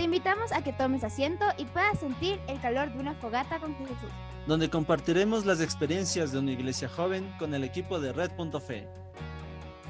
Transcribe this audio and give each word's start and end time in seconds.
Te 0.00 0.04
invitamos 0.04 0.50
a 0.52 0.64
que 0.64 0.72
tomes 0.72 1.04
asiento 1.04 1.44
y 1.58 1.66
puedas 1.66 2.00
sentir 2.00 2.40
el 2.48 2.58
calor 2.62 2.90
de 2.90 3.00
una 3.00 3.14
fogata 3.16 3.60
con 3.60 3.76
Jesús. 3.76 4.10
Donde 4.46 4.70
compartiremos 4.70 5.44
las 5.44 5.60
experiencias 5.60 6.32
de 6.32 6.38
una 6.38 6.52
iglesia 6.52 6.88
joven 6.88 7.30
con 7.38 7.52
el 7.52 7.64
equipo 7.64 8.00
de 8.00 8.14
Red.fe. 8.14 8.88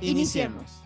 Iniciemos. 0.01 0.83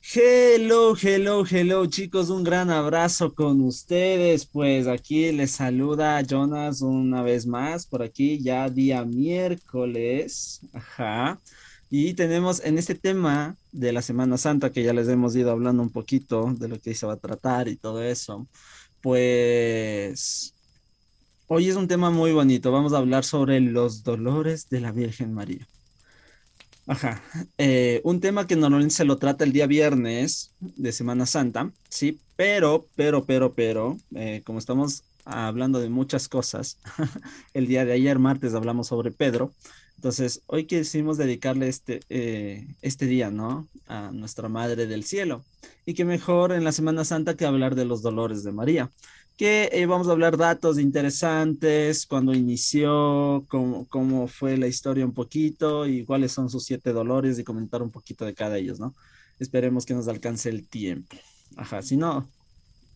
Hello, 0.00 0.94
hello, 0.96 1.44
hello 1.44 1.84
chicos, 1.84 2.30
un 2.30 2.44
gran 2.44 2.70
abrazo 2.70 3.34
con 3.34 3.60
ustedes. 3.60 4.46
Pues 4.46 4.86
aquí 4.86 5.30
les 5.30 5.50
saluda 5.50 6.22
Jonas 6.22 6.80
una 6.80 7.20
vez 7.20 7.46
más, 7.46 7.86
por 7.86 8.02
aquí 8.02 8.42
ya 8.42 8.70
día 8.70 9.04
miércoles. 9.04 10.62
Ajá. 10.72 11.38
Y 11.90 12.14
tenemos 12.14 12.62
en 12.64 12.76
este 12.78 12.94
tema 12.94 13.56
de 13.72 13.92
la 13.92 14.02
Semana 14.02 14.36
Santa, 14.36 14.70
que 14.70 14.82
ya 14.82 14.92
les 14.92 15.08
hemos 15.08 15.34
ido 15.36 15.50
hablando 15.50 15.82
un 15.82 15.90
poquito 15.90 16.52
de 16.58 16.68
lo 16.68 16.78
que 16.80 16.94
se 16.94 17.06
va 17.06 17.14
a 17.14 17.18
tratar 17.18 17.68
y 17.68 17.76
todo 17.76 18.02
eso, 18.02 18.46
pues 19.00 20.54
hoy 21.46 21.68
es 21.68 21.76
un 21.76 21.88
tema 21.88 22.10
muy 22.10 22.32
bonito. 22.32 22.72
Vamos 22.72 22.92
a 22.92 22.98
hablar 22.98 23.24
sobre 23.24 23.60
los 23.60 24.04
dolores 24.04 24.68
de 24.68 24.80
la 24.80 24.92
Virgen 24.92 25.32
María. 25.32 25.66
Ajá. 26.86 27.22
Eh, 27.58 28.00
un 28.04 28.20
tema 28.20 28.46
que 28.46 28.56
normalmente 28.56 28.94
se 28.94 29.04
lo 29.04 29.18
trata 29.18 29.44
el 29.44 29.52
día 29.52 29.66
viernes 29.66 30.52
de 30.60 30.92
Semana 30.92 31.26
Santa, 31.26 31.70
sí, 31.90 32.18
pero, 32.36 32.86
pero, 32.96 33.26
pero, 33.26 33.52
pero, 33.52 33.98
eh, 34.14 34.42
como 34.44 34.58
estamos 34.58 35.04
hablando 35.26 35.80
de 35.80 35.90
muchas 35.90 36.28
cosas, 36.28 36.78
el 37.52 37.66
día 37.66 37.84
de 37.84 37.92
ayer, 37.92 38.18
martes, 38.18 38.54
hablamos 38.54 38.88
sobre 38.88 39.10
Pedro, 39.10 39.52
entonces, 39.98 40.42
hoy 40.46 40.64
quisimos 40.66 41.18
dedicarle 41.18 41.66
este, 41.66 41.98
eh, 42.08 42.68
este 42.82 43.06
día, 43.06 43.32
¿no? 43.32 43.68
A 43.88 44.12
nuestra 44.12 44.48
Madre 44.48 44.86
del 44.86 45.02
Cielo. 45.02 45.44
Y 45.86 45.94
qué 45.94 46.04
mejor 46.04 46.52
en 46.52 46.62
la 46.62 46.70
Semana 46.70 47.04
Santa 47.04 47.36
que 47.36 47.44
hablar 47.44 47.74
de 47.74 47.84
los 47.84 48.00
dolores 48.00 48.44
de 48.44 48.52
María. 48.52 48.92
Que 49.36 49.68
eh, 49.72 49.86
vamos 49.86 50.06
a 50.06 50.12
hablar 50.12 50.36
datos 50.36 50.78
interesantes, 50.78 52.06
cuando 52.06 52.32
inició, 52.32 53.44
cómo, 53.48 53.88
cómo 53.88 54.28
fue 54.28 54.56
la 54.56 54.68
historia 54.68 55.04
un 55.04 55.14
poquito 55.14 55.84
y 55.84 56.04
cuáles 56.04 56.30
son 56.30 56.48
sus 56.48 56.64
siete 56.64 56.92
dolores 56.92 57.36
y 57.40 57.44
comentar 57.44 57.82
un 57.82 57.90
poquito 57.90 58.24
de 58.24 58.34
cada 58.34 58.56
ellos, 58.56 58.78
¿no? 58.78 58.94
Esperemos 59.40 59.84
que 59.84 59.94
nos 59.94 60.06
alcance 60.06 60.48
el 60.48 60.68
tiempo. 60.68 61.16
Ajá, 61.56 61.82
si 61.82 61.96
no, 61.96 62.30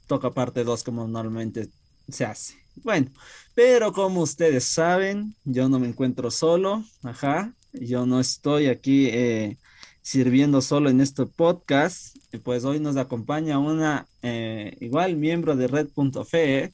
toca 0.07 0.31
parte 0.31 0.63
dos 0.63 0.85
como 0.85 1.09
normalmente 1.09 1.69
se 2.09 2.25
hace. 2.27 2.62
Bueno, 2.77 3.11
pero 3.55 3.93
como 3.93 4.23
ustedes 4.23 4.65
saben, 4.65 5.35
yo 5.45 5.69
no 5.69 5.79
me 5.79 5.89
encuentro 5.89 6.31
solo, 6.31 6.83
ajá, 7.03 7.55
yo 7.73 8.07
no 8.07 8.19
estoy 8.19 8.67
aquí 8.67 9.09
eh, 9.09 9.59
sirviendo 10.01 10.61
solo 10.63 10.89
en 10.91 11.01
este 11.01 11.27
podcast, 11.27 12.17
y 12.33 12.39
pues 12.39 12.65
hoy 12.65 12.81
nos 12.81 12.97
acompaña 12.97 13.59
una 13.59 14.07
eh, 14.23 14.77
igual 14.81 15.17
miembro 15.17 15.55
de 15.55 15.67
Red.fe, 15.67 16.73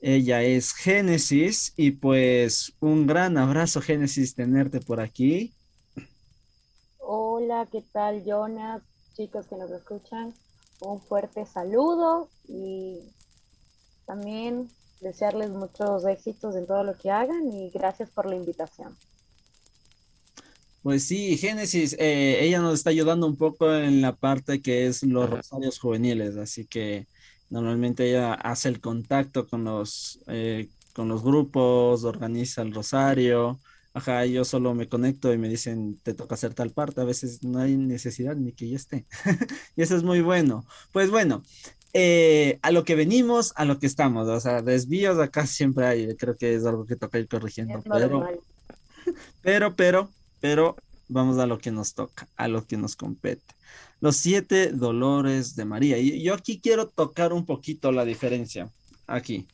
ella 0.00 0.42
es 0.42 0.74
Génesis 0.74 1.72
y 1.76 1.92
pues 1.92 2.72
un 2.80 3.06
gran 3.06 3.36
abrazo 3.36 3.80
Génesis 3.80 4.34
tenerte 4.34 4.80
por 4.80 5.00
aquí. 5.00 5.52
Hola, 6.98 7.66
¿qué 7.70 7.82
tal 7.92 8.24
Jonas? 8.24 8.82
Chicos 9.16 9.46
que 9.46 9.56
nos 9.56 9.70
escuchan, 9.70 10.34
un 10.80 11.00
fuerte 11.00 11.46
saludo 11.46 12.28
y 12.46 13.00
también 14.06 14.68
desearles 15.00 15.50
muchos 15.50 16.04
éxitos 16.06 16.56
en 16.56 16.66
todo 16.66 16.84
lo 16.84 16.96
que 16.96 17.10
hagan 17.10 17.52
y 17.52 17.70
gracias 17.70 18.10
por 18.10 18.26
la 18.26 18.36
invitación. 18.36 18.96
Pues 20.82 21.04
sí, 21.04 21.36
Génesis, 21.36 21.96
eh, 21.98 22.38
ella 22.40 22.60
nos 22.60 22.74
está 22.74 22.90
ayudando 22.90 23.26
un 23.26 23.36
poco 23.36 23.74
en 23.74 24.00
la 24.00 24.14
parte 24.14 24.62
que 24.62 24.86
es 24.86 25.02
los 25.02 25.28
rosarios 25.28 25.78
juveniles, 25.78 26.36
así 26.36 26.66
que 26.66 27.06
normalmente 27.50 28.08
ella 28.08 28.34
hace 28.34 28.68
el 28.68 28.80
contacto 28.80 29.46
con 29.46 29.64
los, 29.64 30.20
eh, 30.28 30.68
con 30.94 31.08
los 31.08 31.22
grupos, 31.22 32.04
organiza 32.04 32.62
el 32.62 32.72
rosario. 32.72 33.60
Ajá, 33.92 34.24
yo 34.26 34.44
solo 34.44 34.74
me 34.74 34.88
conecto 34.88 35.32
y 35.32 35.38
me 35.38 35.48
dicen, 35.48 35.98
te 36.02 36.14
toca 36.14 36.36
hacer 36.36 36.54
tal 36.54 36.70
parte. 36.70 37.00
A 37.00 37.04
veces 37.04 37.42
no 37.42 37.58
hay 37.58 37.76
necesidad 37.76 38.36
ni 38.36 38.52
que 38.52 38.68
yo 38.68 38.76
esté. 38.76 39.06
y 39.76 39.82
eso 39.82 39.96
es 39.96 40.04
muy 40.04 40.20
bueno. 40.20 40.64
Pues 40.92 41.10
bueno, 41.10 41.42
eh, 41.94 42.58
a 42.62 42.70
lo 42.70 42.84
que 42.84 42.94
venimos, 42.94 43.52
a 43.56 43.64
lo 43.64 43.78
que 43.78 43.86
estamos. 43.86 44.28
O 44.28 44.40
sea, 44.40 44.62
desvíos 44.62 45.18
acá 45.18 45.46
siempre 45.46 45.86
hay. 45.86 46.16
Creo 46.16 46.36
que 46.36 46.54
es 46.54 46.66
algo 46.66 46.86
que 46.86 46.96
toca 46.96 47.18
ir 47.18 47.28
corrigiendo. 47.28 47.82
Pero, 47.82 48.28
pero, 49.42 49.76
pero, 49.76 50.10
pero, 50.40 50.76
vamos 51.08 51.38
a 51.38 51.46
lo 51.46 51.58
que 51.58 51.70
nos 51.70 51.94
toca, 51.94 52.28
a 52.36 52.48
lo 52.48 52.66
que 52.66 52.76
nos 52.76 52.96
compete. 52.96 53.54
Los 54.00 54.16
siete 54.16 54.70
dolores 54.72 55.56
de 55.56 55.64
María. 55.64 55.98
Y 55.98 56.22
yo 56.22 56.34
aquí 56.34 56.60
quiero 56.60 56.88
tocar 56.88 57.32
un 57.32 57.46
poquito 57.46 57.90
la 57.90 58.04
diferencia. 58.04 58.70
Aquí. 59.06 59.46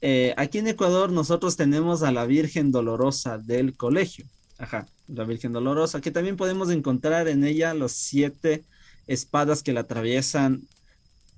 Eh, 0.00 0.34
aquí 0.36 0.58
en 0.58 0.68
Ecuador 0.68 1.10
nosotros 1.10 1.56
tenemos 1.56 2.02
a 2.02 2.12
la 2.12 2.24
Virgen 2.26 2.70
Dolorosa 2.70 3.38
del 3.38 3.76
colegio. 3.76 4.26
Ajá, 4.58 4.86
la 5.06 5.24
Virgen 5.24 5.52
Dolorosa, 5.52 6.00
que 6.00 6.10
también 6.10 6.36
podemos 6.36 6.70
encontrar 6.70 7.28
en 7.28 7.44
ella 7.44 7.74
los 7.74 7.92
siete 7.92 8.64
espadas 9.06 9.62
que 9.62 9.72
la 9.72 9.80
atraviesan 9.80 10.68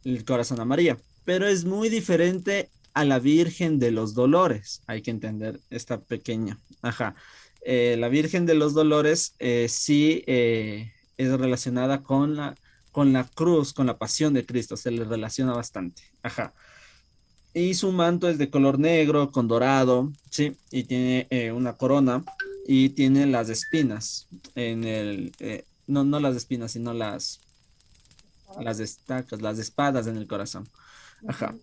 el 0.05 0.25
corazón 0.25 0.67
María, 0.67 0.99
pero 1.25 1.47
es 1.47 1.65
muy 1.65 1.89
diferente 1.89 2.71
a 2.95 3.05
la 3.05 3.19
Virgen 3.19 3.79
de 3.79 3.91
los 3.91 4.15
Dolores. 4.15 4.83
Hay 4.87 5.03
que 5.03 5.11
entender 5.11 5.61
esta 5.71 6.01
pequeña. 6.01 6.59
Ajá. 6.83 7.15
Eh, 7.63 7.97
la 7.99 8.09
Virgen 8.09 8.47
de 8.47 8.55
los 8.55 8.75
Dolores 8.75 9.35
eh, 9.39 9.67
sí 9.69 10.25
eh, 10.27 10.93
es 11.19 11.31
relacionada 11.39 12.03
con 12.03 12.37
la, 12.37 12.55
con 12.91 13.13
la 13.13 13.25
cruz, 13.25 13.73
con 13.73 13.87
la 13.87 13.99
pasión 13.99 14.33
de 14.35 14.47
Cristo, 14.47 14.77
se 14.77 14.91
le 14.91 15.05
relaciona 15.05 15.53
bastante. 15.53 16.03
Ajá. 16.23 16.55
Y 17.53 17.75
su 17.75 17.93
manto 17.93 18.29
es 18.29 18.39
de 18.39 18.49
color 18.49 18.79
negro 18.79 19.31
con 19.31 19.49
dorado, 19.49 20.13
¿sí? 20.31 20.57
Y 20.71 20.85
tiene 20.85 21.27
una 21.53 21.73
corona 21.73 22.23
y 22.65 22.91
tiene 22.91 23.27
las 23.27 23.49
espinas 23.49 24.29
en 24.55 24.85
el, 24.85 25.33
no, 25.89 26.05
no 26.05 26.21
las 26.21 26.37
espinas, 26.37 26.71
sino 26.71 26.95
las, 26.95 27.41
las 28.61 28.81
estacas, 28.81 29.41
las 29.41 29.59
espadas 29.59 30.07
en 30.07 30.17
el 30.17 30.27
corazón. 30.27 30.69
Ajá. 31.27 31.55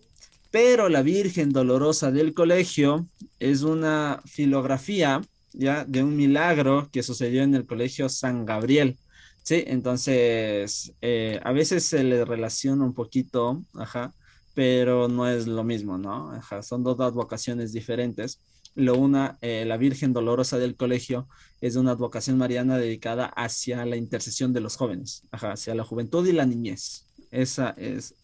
Pero 0.50 0.88
la 0.88 1.02
Virgen 1.02 1.50
Dolorosa 1.50 2.10
del 2.10 2.32
Colegio 2.32 3.06
es 3.38 3.62
una 3.62 4.22
filografía 4.24 5.20
ya 5.52 5.84
de 5.84 6.02
un 6.02 6.16
milagro 6.16 6.88
que 6.90 7.02
sucedió 7.02 7.42
en 7.42 7.54
el 7.54 7.66
Colegio 7.66 8.08
San 8.08 8.46
Gabriel. 8.46 8.96
Sí, 9.42 9.64
entonces 9.66 10.92
eh, 11.00 11.40
a 11.42 11.52
veces 11.52 11.84
se 11.84 12.04
le 12.04 12.24
relaciona 12.24 12.84
un 12.84 12.94
poquito, 12.94 13.64
ajá, 13.74 14.14
pero 14.54 15.08
no 15.08 15.28
es 15.28 15.46
lo 15.46 15.64
mismo, 15.64 15.98
¿no? 15.98 16.32
Ajá, 16.32 16.62
son 16.62 16.82
dos 16.82 17.00
advocaciones 17.00 17.72
diferentes. 17.72 18.40
Lo 18.74 18.96
una, 18.96 19.38
eh, 19.40 19.64
la 19.66 19.76
Virgen 19.76 20.12
Dolorosa 20.12 20.58
del 20.58 20.76
Colegio, 20.76 21.28
es 21.60 21.76
una 21.76 21.92
advocación 21.92 22.38
mariana 22.38 22.78
dedicada 22.78 23.26
hacia 23.26 23.84
la 23.84 23.96
intercesión 23.96 24.52
de 24.52 24.60
los 24.60 24.76
jóvenes, 24.76 25.22
hacia 25.32 25.74
la 25.74 25.84
juventud 25.84 26.26
y 26.26 26.32
la 26.32 26.46
niñez. 26.46 27.06
Esa 27.30 27.70
es 27.70 28.14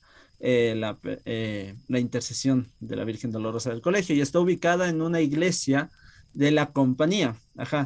eh, 0.41 0.75
la, 0.77 0.99
eh, 1.03 1.75
la, 1.89 1.99
intercesión 1.99 2.71
de 2.81 2.97
la 2.97 3.05
Virgen 3.05 3.33
Dolorosa 3.33 3.71
del 3.71 3.81
Colegio 3.81 4.15
y 4.15 4.21
está 4.21 4.41
ubicada 4.41 4.89
en 4.89 5.03
una 5.03 5.21
iglesia 5.21 5.91
de 6.35 6.51
la 6.51 6.73
compañía, 6.73 7.37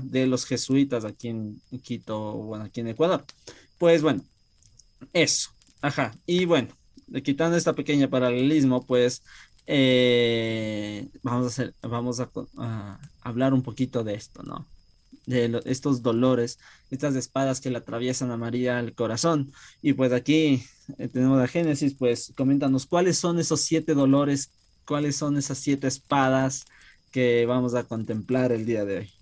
de 0.02 0.26
los 0.26 0.46
jesuitas 0.46 1.04
aquí 1.04 1.28
en 1.28 1.60
Quito, 1.82 2.32
bueno, 2.32 2.64
aquí 2.64 2.80
en 2.80 2.88
Ecuador. 2.88 3.24
Pues 3.78 4.02
bueno, 4.02 4.24
eso, 5.12 5.50
ajá. 5.82 6.14
Y 6.26 6.46
bueno, 6.46 6.68
quitando 7.22 7.56
esta 7.56 7.74
pequeña 7.74 8.08
paralelismo, 8.08 8.84
pues 8.86 9.22
eh, 9.70 11.10
vamos, 11.22 11.60
a 12.58 12.98
hablar 13.20 13.52
un 13.52 13.62
poquito 13.62 14.02
de 14.02 14.14
esto, 14.14 14.42
¿no? 14.42 14.66
De 15.26 15.60
estos 15.66 16.02
dolores, 16.02 16.58
estas 16.90 17.14
espadas 17.16 17.60
que 17.60 17.68
le 17.68 17.76
atraviesan 17.76 18.30
a 18.30 18.38
María 18.38 18.80
el 18.80 18.94
corazón. 18.94 19.52
Y 19.82 19.92
pues 19.92 20.10
aquí 20.14 20.64
eh, 20.96 21.08
tenemos 21.08 21.38
a 21.38 21.46
Génesis, 21.46 21.94
pues 21.94 22.32
coméntanos 22.34 22.86
cuáles 22.86 23.18
son 23.18 23.38
esos 23.38 23.60
siete 23.60 23.92
dolores, 23.92 24.50
cuáles 24.86 25.16
son 25.16 25.36
esas 25.36 25.58
siete 25.58 25.86
espadas 25.86 26.64
que 27.12 27.44
vamos 27.44 27.74
a 27.74 27.84
contemplar 27.84 28.52
el 28.52 28.64
día 28.64 28.86
de 28.86 28.98
hoy. 29.00 29.12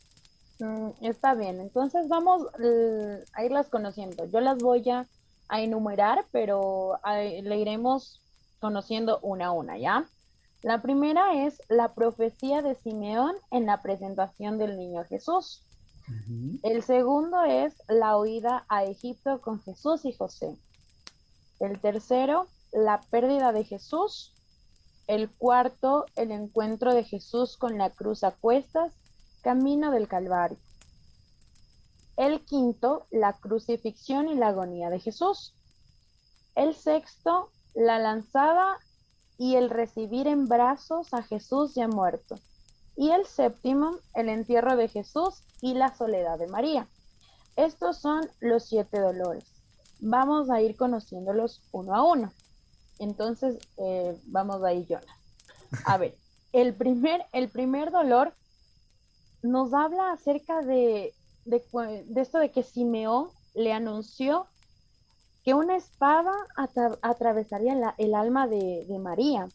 Mm, 0.60 0.90
está 1.04 1.34
bien, 1.34 1.60
entonces 1.60 2.06
vamos 2.06 2.46
a 3.32 3.44
irlas 3.44 3.68
conociendo. 3.68 4.30
Yo 4.30 4.40
las 4.40 4.58
voy 4.58 4.88
a, 4.90 5.08
enumerar, 5.48 6.24
pero 6.30 7.00
le 7.04 7.56
iremos 7.58 8.20
conociendo 8.60 9.18
una 9.22 9.46
a 9.46 9.52
una, 9.52 9.78
¿ya? 9.78 10.08
La 10.66 10.82
primera 10.82 11.46
es 11.46 11.62
la 11.68 11.94
profecía 11.94 12.60
de 12.60 12.74
Simeón 12.74 13.36
en 13.52 13.66
la 13.66 13.82
presentación 13.82 14.58
del 14.58 14.76
niño 14.76 15.04
Jesús. 15.04 15.62
El 16.64 16.82
segundo 16.82 17.44
es 17.44 17.72
la 17.86 18.18
huida 18.18 18.66
a 18.68 18.82
Egipto 18.82 19.40
con 19.40 19.62
Jesús 19.62 20.04
y 20.04 20.12
José. 20.12 20.58
El 21.60 21.80
tercero, 21.80 22.48
la 22.72 23.00
pérdida 23.00 23.52
de 23.52 23.62
Jesús. 23.62 24.34
El 25.06 25.30
cuarto, 25.30 26.06
el 26.16 26.32
encuentro 26.32 26.92
de 26.92 27.04
Jesús 27.04 27.56
con 27.56 27.78
la 27.78 27.90
cruz 27.90 28.24
a 28.24 28.32
cuestas, 28.32 28.92
camino 29.42 29.92
del 29.92 30.08
Calvario. 30.08 30.58
El 32.16 32.44
quinto, 32.44 33.06
la 33.12 33.34
crucifixión 33.34 34.28
y 34.28 34.34
la 34.34 34.48
agonía 34.48 34.90
de 34.90 34.98
Jesús. 34.98 35.54
El 36.56 36.74
sexto, 36.74 37.52
la 37.72 38.00
lanzada 38.00 38.80
y 39.38 39.56
el 39.56 39.70
recibir 39.70 40.26
en 40.26 40.48
brazos 40.48 41.12
a 41.12 41.22
Jesús 41.22 41.74
ya 41.74 41.88
muerto. 41.88 42.36
Y 42.96 43.10
el 43.10 43.26
séptimo, 43.26 43.98
el 44.14 44.28
entierro 44.28 44.76
de 44.76 44.88
Jesús 44.88 45.42
y 45.60 45.74
la 45.74 45.94
soledad 45.94 46.38
de 46.38 46.48
María. 46.48 46.88
Estos 47.56 47.98
son 47.98 48.28
los 48.40 48.64
siete 48.64 49.00
dolores. 49.00 49.44
Vamos 50.00 50.50
a 50.50 50.60
ir 50.60 50.76
conociéndolos 50.76 51.62
uno 51.72 51.94
a 51.94 52.02
uno. 52.02 52.32
Entonces, 52.98 53.58
eh, 53.78 54.18
vamos 54.26 54.62
a 54.62 54.72
ir, 54.72 54.86
Jonah. 54.88 55.16
A 55.84 55.98
ver, 55.98 56.16
el 56.52 56.74
primer, 56.74 57.26
el 57.32 57.48
primer 57.48 57.90
dolor 57.90 58.34
nos 59.42 59.74
habla 59.74 60.12
acerca 60.12 60.62
de, 60.62 61.14
de, 61.44 61.62
esto 62.16 62.38
de 62.38 62.50
que 62.50 62.62
Simeón 62.62 63.28
le 63.54 63.72
anunció 63.72 64.46
que 65.46 65.54
una 65.54 65.76
espada 65.76 66.32
atravesaría 67.02 67.94
el 67.98 68.14
alma 68.16 68.48
de, 68.48 68.84
María 69.00 69.48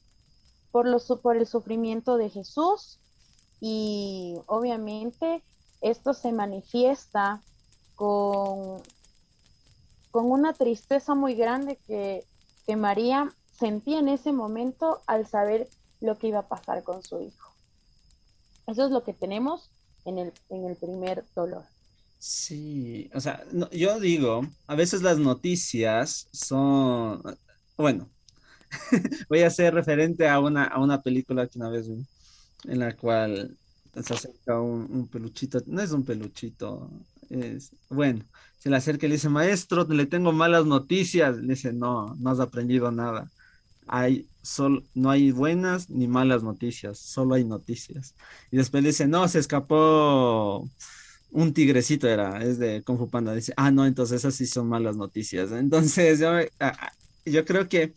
por, 0.71 0.87
los, 0.87 1.05
por 1.21 1.35
el 1.35 1.45
sufrimiento 1.45 2.15
de 2.15 2.29
Jesús 2.29 2.97
y 3.59 4.37
obviamente 4.47 5.43
esto 5.81 6.13
se 6.13 6.31
manifiesta 6.31 7.41
con, 7.95 8.81
con 10.11 10.31
una 10.31 10.53
tristeza 10.53 11.13
muy 11.13 11.35
grande 11.35 11.77
que, 11.85 12.25
María 12.77 13.35
sentía 13.51 13.99
en 13.99 14.07
ese 14.07 14.31
momento 14.31 15.01
al 15.07 15.27
saber 15.27 15.67
lo 15.99 16.17
que 16.17 16.27
iba 16.27 16.39
a 16.39 16.47
pasar 16.47 16.83
con 16.83 17.03
su 17.03 17.19
hijo. 17.19 17.51
Eso 18.65 18.85
es 18.85 18.91
lo 18.91 19.03
que 19.03 19.11
tenemos 19.11 19.69
en 20.05 20.17
el 20.17 20.77
primer 20.77 21.25
dolor. 21.35 21.65
Sí, 22.23 23.09
o 23.15 23.19
sea, 23.19 23.43
yo 23.71 23.99
digo, 23.99 24.41
a 24.67 24.75
veces 24.75 25.01
las 25.01 25.17
noticias 25.17 26.29
son, 26.31 27.23
bueno, 27.75 28.11
voy 29.29 29.41
a 29.41 29.47
hacer 29.47 29.73
referente 29.73 30.29
a 30.29 30.39
una, 30.39 30.65
a 30.65 30.79
una 30.79 31.01
película 31.01 31.47
que 31.47 31.57
una 31.57 31.69
vez 31.69 31.89
vi, 31.89 32.05
en 32.65 32.79
la 32.79 32.95
cual 32.95 33.57
se 34.03 34.13
acerca 34.13 34.61
un, 34.61 35.07
peluchito, 35.07 35.61
no 35.65 35.81
es 35.81 35.91
un 35.93 36.05
peluchito, 36.05 36.91
es, 37.31 37.71
bueno, 37.89 38.23
se 38.59 38.69
le 38.69 38.75
acerca 38.77 39.07
y 39.07 39.09
le 39.09 39.15
dice, 39.15 39.29
maestro, 39.29 39.85
le 39.85 40.05
tengo 40.05 40.31
malas 40.31 40.65
noticias, 40.65 41.37
le 41.37 41.55
dice, 41.55 41.73
no, 41.73 42.15
no 42.19 42.29
has 42.29 42.39
aprendido 42.39 42.91
nada 42.91 43.31
hay 43.87 44.29
sol, 44.41 44.87
no 44.93 45.09
hay 45.11 45.31
buenas 45.31 45.89
ni 45.89 46.07
malas 46.07 46.43
noticias, 46.43 46.99
solo 46.99 47.35
hay 47.35 47.43
noticias. 47.43 48.15
Y 48.51 48.57
después 48.57 48.83
dice, 48.83 49.07
no, 49.07 49.27
se 49.27 49.39
escapó 49.39 50.69
un 51.31 51.53
tigrecito, 51.53 52.07
era, 52.07 52.43
es 52.43 52.59
de 52.59 52.83
Kung 52.83 53.09
Panda. 53.09 53.33
Dice, 53.33 53.53
ah, 53.57 53.71
no, 53.71 53.85
entonces 53.85 54.17
esas 54.19 54.35
sí 54.35 54.45
son 54.45 54.67
malas 54.67 54.97
noticias. 54.97 55.51
Entonces, 55.51 56.19
yo, 56.19 56.31
yo 57.25 57.45
creo 57.45 57.67
que 57.69 57.93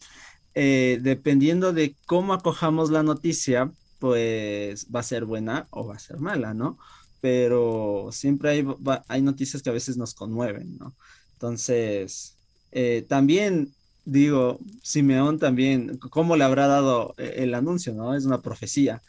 eh, 0.54 0.98
dependiendo 1.02 1.72
de 1.72 1.96
cómo 2.06 2.32
acojamos 2.34 2.90
la 2.90 3.02
noticia, 3.02 3.72
pues 3.98 4.86
va 4.94 5.00
a 5.00 5.02
ser 5.02 5.24
buena 5.24 5.66
o 5.70 5.86
va 5.86 5.96
a 5.96 5.98
ser 5.98 6.18
mala, 6.18 6.54
¿no? 6.54 6.78
Pero 7.20 8.10
siempre 8.12 8.50
hay, 8.50 8.66
hay 9.08 9.22
noticias 9.22 9.62
que 9.62 9.70
a 9.70 9.72
veces 9.72 9.96
nos 9.96 10.14
conmueven, 10.14 10.76
¿no? 10.78 10.94
Entonces, 11.32 12.36
eh, 12.72 13.04
también 13.08 13.74
digo, 14.04 14.58
Simeón 14.82 15.38
también, 15.38 15.98
¿cómo 15.98 16.36
le 16.36 16.44
habrá 16.44 16.66
dado 16.66 17.14
eh, 17.18 17.36
el 17.38 17.54
anuncio, 17.54 17.94
no? 17.94 18.14
Es 18.14 18.24
una 18.24 18.42
profecía 18.42 19.02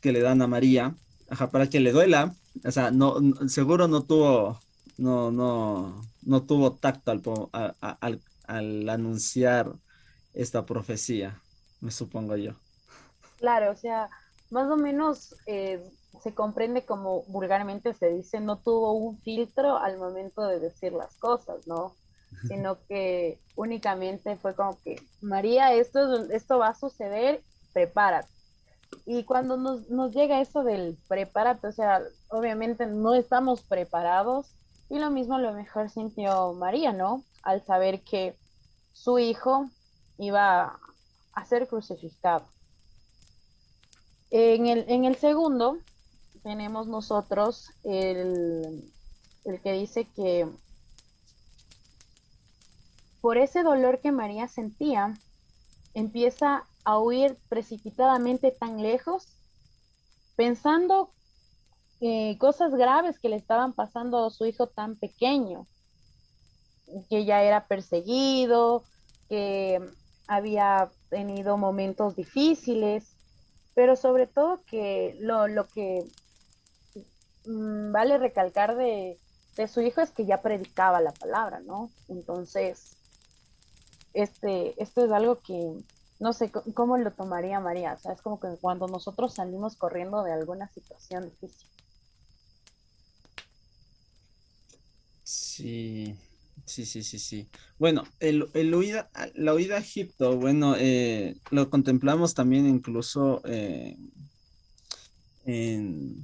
que 0.00 0.12
le 0.12 0.20
dan 0.20 0.42
a 0.42 0.46
María, 0.46 0.96
ajá, 1.28 1.50
para 1.50 1.68
que 1.68 1.80
le 1.80 1.92
duela, 1.92 2.34
o 2.64 2.70
sea, 2.70 2.90
no, 2.90 3.16
seguro 3.48 3.88
no 3.88 4.02
tuvo, 4.02 4.60
no, 4.98 5.30
no, 5.30 6.02
no 6.22 6.42
tuvo 6.42 6.72
tacto 6.72 7.12
al, 7.52 7.76
al, 8.46 8.88
anunciar 8.88 9.72
esta 10.34 10.64
profecía, 10.66 11.40
me 11.80 11.90
supongo 11.90 12.36
yo. 12.36 12.52
Claro, 13.38 13.72
o 13.72 13.76
sea, 13.76 14.08
más 14.50 14.70
o 14.70 14.76
menos 14.76 15.34
eh, 15.46 15.82
se 16.22 16.34
comprende 16.34 16.84
como 16.84 17.22
vulgarmente 17.24 17.94
se 17.94 18.10
dice, 18.10 18.40
no 18.40 18.58
tuvo 18.58 18.92
un 18.92 19.18
filtro 19.20 19.78
al 19.78 19.98
momento 19.98 20.46
de 20.46 20.60
decir 20.60 20.92
las 20.92 21.16
cosas, 21.18 21.66
¿no? 21.66 21.94
sino 22.48 22.78
que 22.88 23.38
únicamente 23.56 24.36
fue 24.36 24.54
como 24.54 24.78
que, 24.82 24.96
María, 25.20 25.74
esto, 25.74 26.30
esto 26.30 26.58
va 26.58 26.68
a 26.68 26.74
suceder, 26.74 27.42
prepárate. 27.72 28.31
Y 29.04 29.24
cuando 29.24 29.56
nos, 29.56 29.88
nos 29.90 30.14
llega 30.14 30.40
eso 30.40 30.62
del 30.62 30.96
prepárate, 31.08 31.66
o 31.66 31.72
sea, 31.72 32.02
obviamente 32.28 32.86
no 32.86 33.14
estamos 33.14 33.62
preparados, 33.62 34.46
y 34.88 34.98
lo 34.98 35.10
mismo 35.10 35.38
lo 35.38 35.52
mejor 35.52 35.90
sintió 35.90 36.52
María, 36.52 36.92
¿no? 36.92 37.24
Al 37.42 37.64
saber 37.64 38.02
que 38.02 38.36
su 38.92 39.18
hijo 39.18 39.68
iba 40.18 40.78
a 41.32 41.44
ser 41.46 41.66
crucificado. 41.66 42.44
En 44.30 44.66
el, 44.66 44.84
en 44.88 45.04
el 45.04 45.16
segundo 45.16 45.78
tenemos 46.42 46.86
nosotros 46.86 47.70
el, 47.84 48.92
el 49.44 49.60
que 49.60 49.72
dice 49.72 50.06
que 50.16 50.48
por 53.20 53.38
ese 53.38 53.62
dolor 53.62 54.00
que 54.00 54.12
María 54.12 54.48
sentía, 54.48 55.14
empieza 55.94 56.66
a 56.84 56.98
huir 56.98 57.36
precipitadamente 57.48 58.50
tan 58.50 58.82
lejos, 58.82 59.28
pensando 60.36 61.10
eh, 62.00 62.36
cosas 62.38 62.74
graves 62.74 63.18
que 63.18 63.28
le 63.28 63.36
estaban 63.36 63.72
pasando 63.72 64.26
a 64.26 64.30
su 64.30 64.44
hijo 64.46 64.66
tan 64.66 64.96
pequeño, 64.96 65.66
que 67.08 67.24
ya 67.24 67.42
era 67.42 67.66
perseguido, 67.68 68.82
que 69.28 69.80
había 70.26 70.90
tenido 71.10 71.56
momentos 71.56 72.16
difíciles, 72.16 73.16
pero 73.74 73.96
sobre 73.96 74.26
todo 74.26 74.62
que 74.64 75.16
lo, 75.20 75.68
que 75.68 76.04
mm, 77.46 77.92
vale 77.92 78.18
recalcar 78.18 78.76
de, 78.76 79.18
de, 79.56 79.68
su 79.68 79.80
hijo 79.80 80.00
es 80.00 80.10
que 80.10 80.26
ya 80.26 80.42
predicaba 80.42 81.00
la 81.00 81.12
palabra, 81.12 81.60
¿no? 81.60 81.90
Entonces, 82.08 82.96
este, 84.14 84.80
esto 84.82 85.04
es 85.04 85.12
algo 85.12 85.40
que 85.40 85.74
no 86.20 86.32
sé 86.32 86.50
cómo 86.74 86.96
lo 86.98 87.12
tomaría 87.12 87.60
María. 87.60 87.98
O 88.04 88.12
es 88.12 88.22
como 88.22 88.38
que 88.40 88.48
cuando 88.60 88.86
nosotros 88.88 89.34
salimos 89.34 89.76
corriendo 89.76 90.22
de 90.22 90.32
alguna 90.32 90.68
situación 90.68 91.24
difícil. 91.30 91.68
Sí, 95.24 96.14
sí, 96.66 96.84
sí, 96.86 97.02
sí, 97.02 97.18
sí. 97.18 97.50
Bueno, 97.78 98.04
el, 98.20 98.48
el 98.54 98.74
huida, 98.74 99.10
la 99.34 99.54
huida 99.54 99.76
a 99.76 99.80
Egipto, 99.80 100.36
bueno, 100.36 100.74
eh, 100.78 101.36
lo 101.50 101.70
contemplamos 101.70 102.34
también 102.34 102.66
incluso 102.66 103.40
eh, 103.44 103.96
en, 105.44 106.22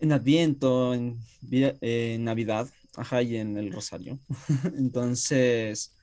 en 0.00 0.12
Adviento, 0.12 0.94
en, 0.94 1.18
en 1.50 2.24
Navidad, 2.24 2.68
ajá, 2.96 3.22
y 3.22 3.36
en 3.36 3.56
el 3.56 3.72
Rosario. 3.72 4.18
Entonces, 4.76 5.93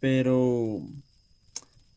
pero 0.00 0.80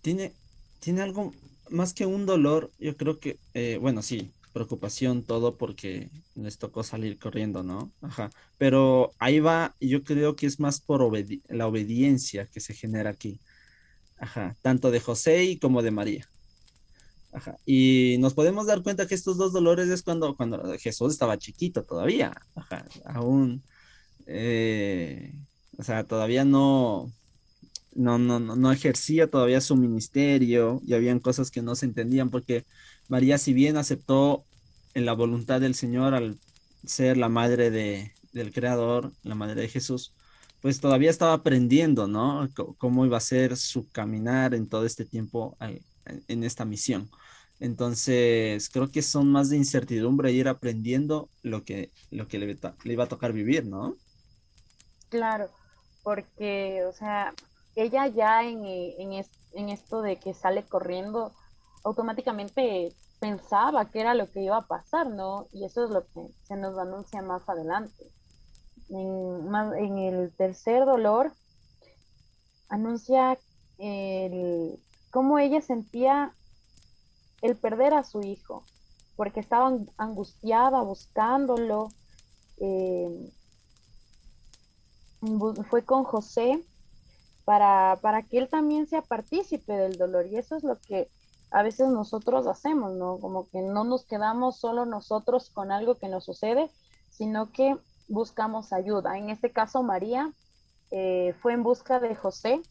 tiene, 0.01 0.33
tiene 0.79 1.01
algo 1.01 1.33
más 1.69 1.93
que 1.93 2.05
un 2.05 2.25
dolor, 2.25 2.71
yo 2.79 2.97
creo 2.97 3.19
que, 3.19 3.39
eh, 3.53 3.77
bueno, 3.79 4.01
sí, 4.01 4.31
preocupación, 4.53 5.23
todo 5.23 5.57
porque 5.57 6.09
les 6.35 6.57
tocó 6.57 6.83
salir 6.83 7.17
corriendo, 7.17 7.63
¿no? 7.63 7.91
Ajá, 8.01 8.29
pero 8.57 9.11
ahí 9.19 9.39
va, 9.39 9.75
yo 9.79 10.03
creo 10.03 10.35
que 10.35 10.45
es 10.45 10.59
más 10.59 10.81
por 10.81 11.09
la 11.49 11.67
obediencia 11.67 12.45
que 12.47 12.59
se 12.59 12.73
genera 12.73 13.11
aquí, 13.11 13.39
ajá, 14.17 14.57
tanto 14.61 14.91
de 14.91 14.99
José 14.99 15.45
y 15.45 15.57
como 15.57 15.81
de 15.81 15.91
María. 15.91 16.27
Ajá. 17.33 17.57
Y 17.65 18.17
nos 18.19 18.33
podemos 18.33 18.67
dar 18.67 18.83
cuenta 18.83 19.07
que 19.07 19.15
estos 19.15 19.37
dos 19.37 19.53
dolores 19.53 19.87
es 19.87 20.03
cuando, 20.03 20.35
cuando 20.35 20.77
Jesús 20.77 21.13
estaba 21.13 21.37
chiquito 21.37 21.83
todavía, 21.83 22.33
ajá, 22.55 22.85
aún, 23.05 23.63
eh, 24.25 25.33
o 25.77 25.83
sea, 25.83 26.03
todavía 26.03 26.43
no, 26.43 27.09
no, 27.93 28.17
no, 28.17 28.39
no 28.39 28.71
ejercía 28.71 29.27
todavía 29.27 29.61
su 29.61 29.75
ministerio 29.75 30.81
y 30.85 30.93
habían 30.93 31.19
cosas 31.19 31.51
que 31.51 31.61
no 31.61 31.75
se 31.75 31.85
entendían 31.85 32.29
porque 32.29 32.65
María, 33.07 33.37
si 33.37 33.53
bien 33.53 33.77
aceptó 33.77 34.45
en 34.93 35.05
la 35.05 35.13
voluntad 35.13 35.61
del 35.61 35.75
Señor 35.75 36.13
al 36.13 36.39
ser 36.85 37.17
la 37.17 37.29
madre 37.29 37.71
de, 37.71 38.13
del 38.33 38.53
Creador, 38.53 39.13
la 39.23 39.35
madre 39.35 39.61
de 39.61 39.69
Jesús, 39.69 40.13
pues 40.61 40.79
todavía 40.79 41.09
estaba 41.09 41.33
aprendiendo, 41.33 42.07
¿no? 42.07 42.47
cómo 42.77 43.05
iba 43.05 43.17
a 43.17 43.21
ser 43.21 43.57
su 43.57 43.89
caminar 43.89 44.53
en 44.53 44.67
todo 44.69 44.85
este 44.85 45.05
tiempo 45.05 45.57
en 46.27 46.43
esta 46.43 46.65
misión. 46.65 47.09
Entonces, 47.59 48.69
creo 48.69 48.91
que 48.91 49.01
son 49.01 49.31
más 49.31 49.49
de 49.49 49.57
incertidumbre 49.57 50.31
ir 50.31 50.47
aprendiendo 50.47 51.29
lo 51.43 51.63
que, 51.63 51.91
lo 52.09 52.27
que 52.27 52.39
le 52.39 52.93
iba 52.93 53.03
a 53.03 53.07
tocar 53.07 53.33
vivir, 53.33 53.65
¿no? 53.65 53.95
Claro, 55.09 55.51
porque, 56.03 56.83
o 56.87 56.93
sea, 56.93 57.33
ella 57.75 58.07
ya 58.07 58.43
en, 58.43 58.65
eh, 58.65 59.25
en, 59.53 59.69
esto 59.69 60.01
de 60.01 60.17
que 60.17 60.33
sale 60.33 60.63
corriendo, 60.63 61.33
automáticamente 61.83 62.93
pensaba 63.19 63.89
que 63.89 64.01
era 64.01 64.13
lo 64.13 64.29
que 64.29 64.41
iba 64.41 64.57
a 64.57 64.67
pasar, 64.67 65.07
¿no? 65.07 65.47
Y 65.51 65.65
eso 65.65 65.85
es 65.85 65.91
lo 65.91 66.05
que 66.07 66.27
se 66.43 66.55
nos 66.55 66.77
anuncia 66.77 67.21
más 67.21 67.47
adelante. 67.47 68.11
En, 68.89 69.55
en 69.77 69.97
el 69.97 70.35
tercer 70.35 70.85
dolor, 70.85 71.33
anuncia 72.69 73.37
cómo 75.09 75.39
ella 75.39 75.61
sentía 75.61 76.35
el 77.41 77.55
perder 77.55 77.93
a 77.93 78.03
su 78.03 78.21
hijo, 78.21 78.63
porque 79.15 79.39
estaba 79.39 79.71
angustiada 79.97 80.81
buscándolo. 80.81 81.89
Eh, 82.57 83.31
fue 85.69 85.83
con 85.85 86.03
José 86.03 86.63
para, 87.45 87.97
para 88.01 88.23
que 88.23 88.37
él 88.37 88.49
también 88.49 88.87
sea 88.87 89.01
partícipe 89.01 89.73
del 89.73 89.97
dolor. 89.97 90.27
Y 90.27 90.37
eso 90.37 90.55
es 90.55 90.63
lo 90.63 90.79
que 90.79 91.09
a 91.51 91.63
veces 91.63 91.89
nosotros 91.89 92.47
hacemos, 92.47 92.93
¿no? 92.93 93.17
Como 93.19 93.47
que 93.49 93.61
no 93.61 93.83
nos 93.83 94.05
quedamos 94.05 94.57
solo 94.57 94.85
nosotros 94.85 95.49
con 95.49 95.71
algo 95.71 95.95
que 95.95 96.07
nos 96.07 96.23
sucede, 96.23 96.69
sino 97.09 97.51
que 97.51 97.75
buscamos 98.07 98.71
ayuda. 98.71 99.17
En 99.17 99.29
este 99.29 99.51
caso, 99.51 99.83
María 99.83 100.31
eh, 100.91 101.35
fue 101.41 101.53
en 101.53 101.63
busca 101.63 101.99
de 101.99 102.15
José 102.15 102.61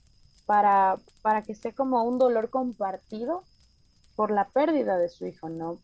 para, 0.46 0.98
para 1.22 1.42
que 1.42 1.54
sea 1.54 1.72
como 1.72 2.02
un 2.04 2.18
dolor 2.18 2.48
compartido 2.48 3.44
por 4.16 4.30
la 4.30 4.48
pérdida 4.48 4.98
de 4.98 5.08
su 5.08 5.26
hijo, 5.26 5.48
¿no? 5.48 5.78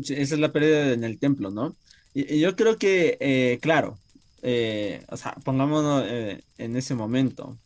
esa 0.00 0.34
es 0.34 0.38
la 0.38 0.52
pérdida 0.52 0.92
en 0.92 1.02
el 1.02 1.18
templo, 1.18 1.50
¿no? 1.50 1.74
Y, 2.14 2.38
yo 2.38 2.54
creo 2.54 2.76
que, 2.78 3.16
eh, 3.18 3.58
claro, 3.60 3.98
eh, 4.42 5.04
o 5.08 5.16
sea, 5.16 5.34
pongámonos 5.44 6.04
en 6.06 6.76
ese 6.76 6.94
momento, 6.94 7.58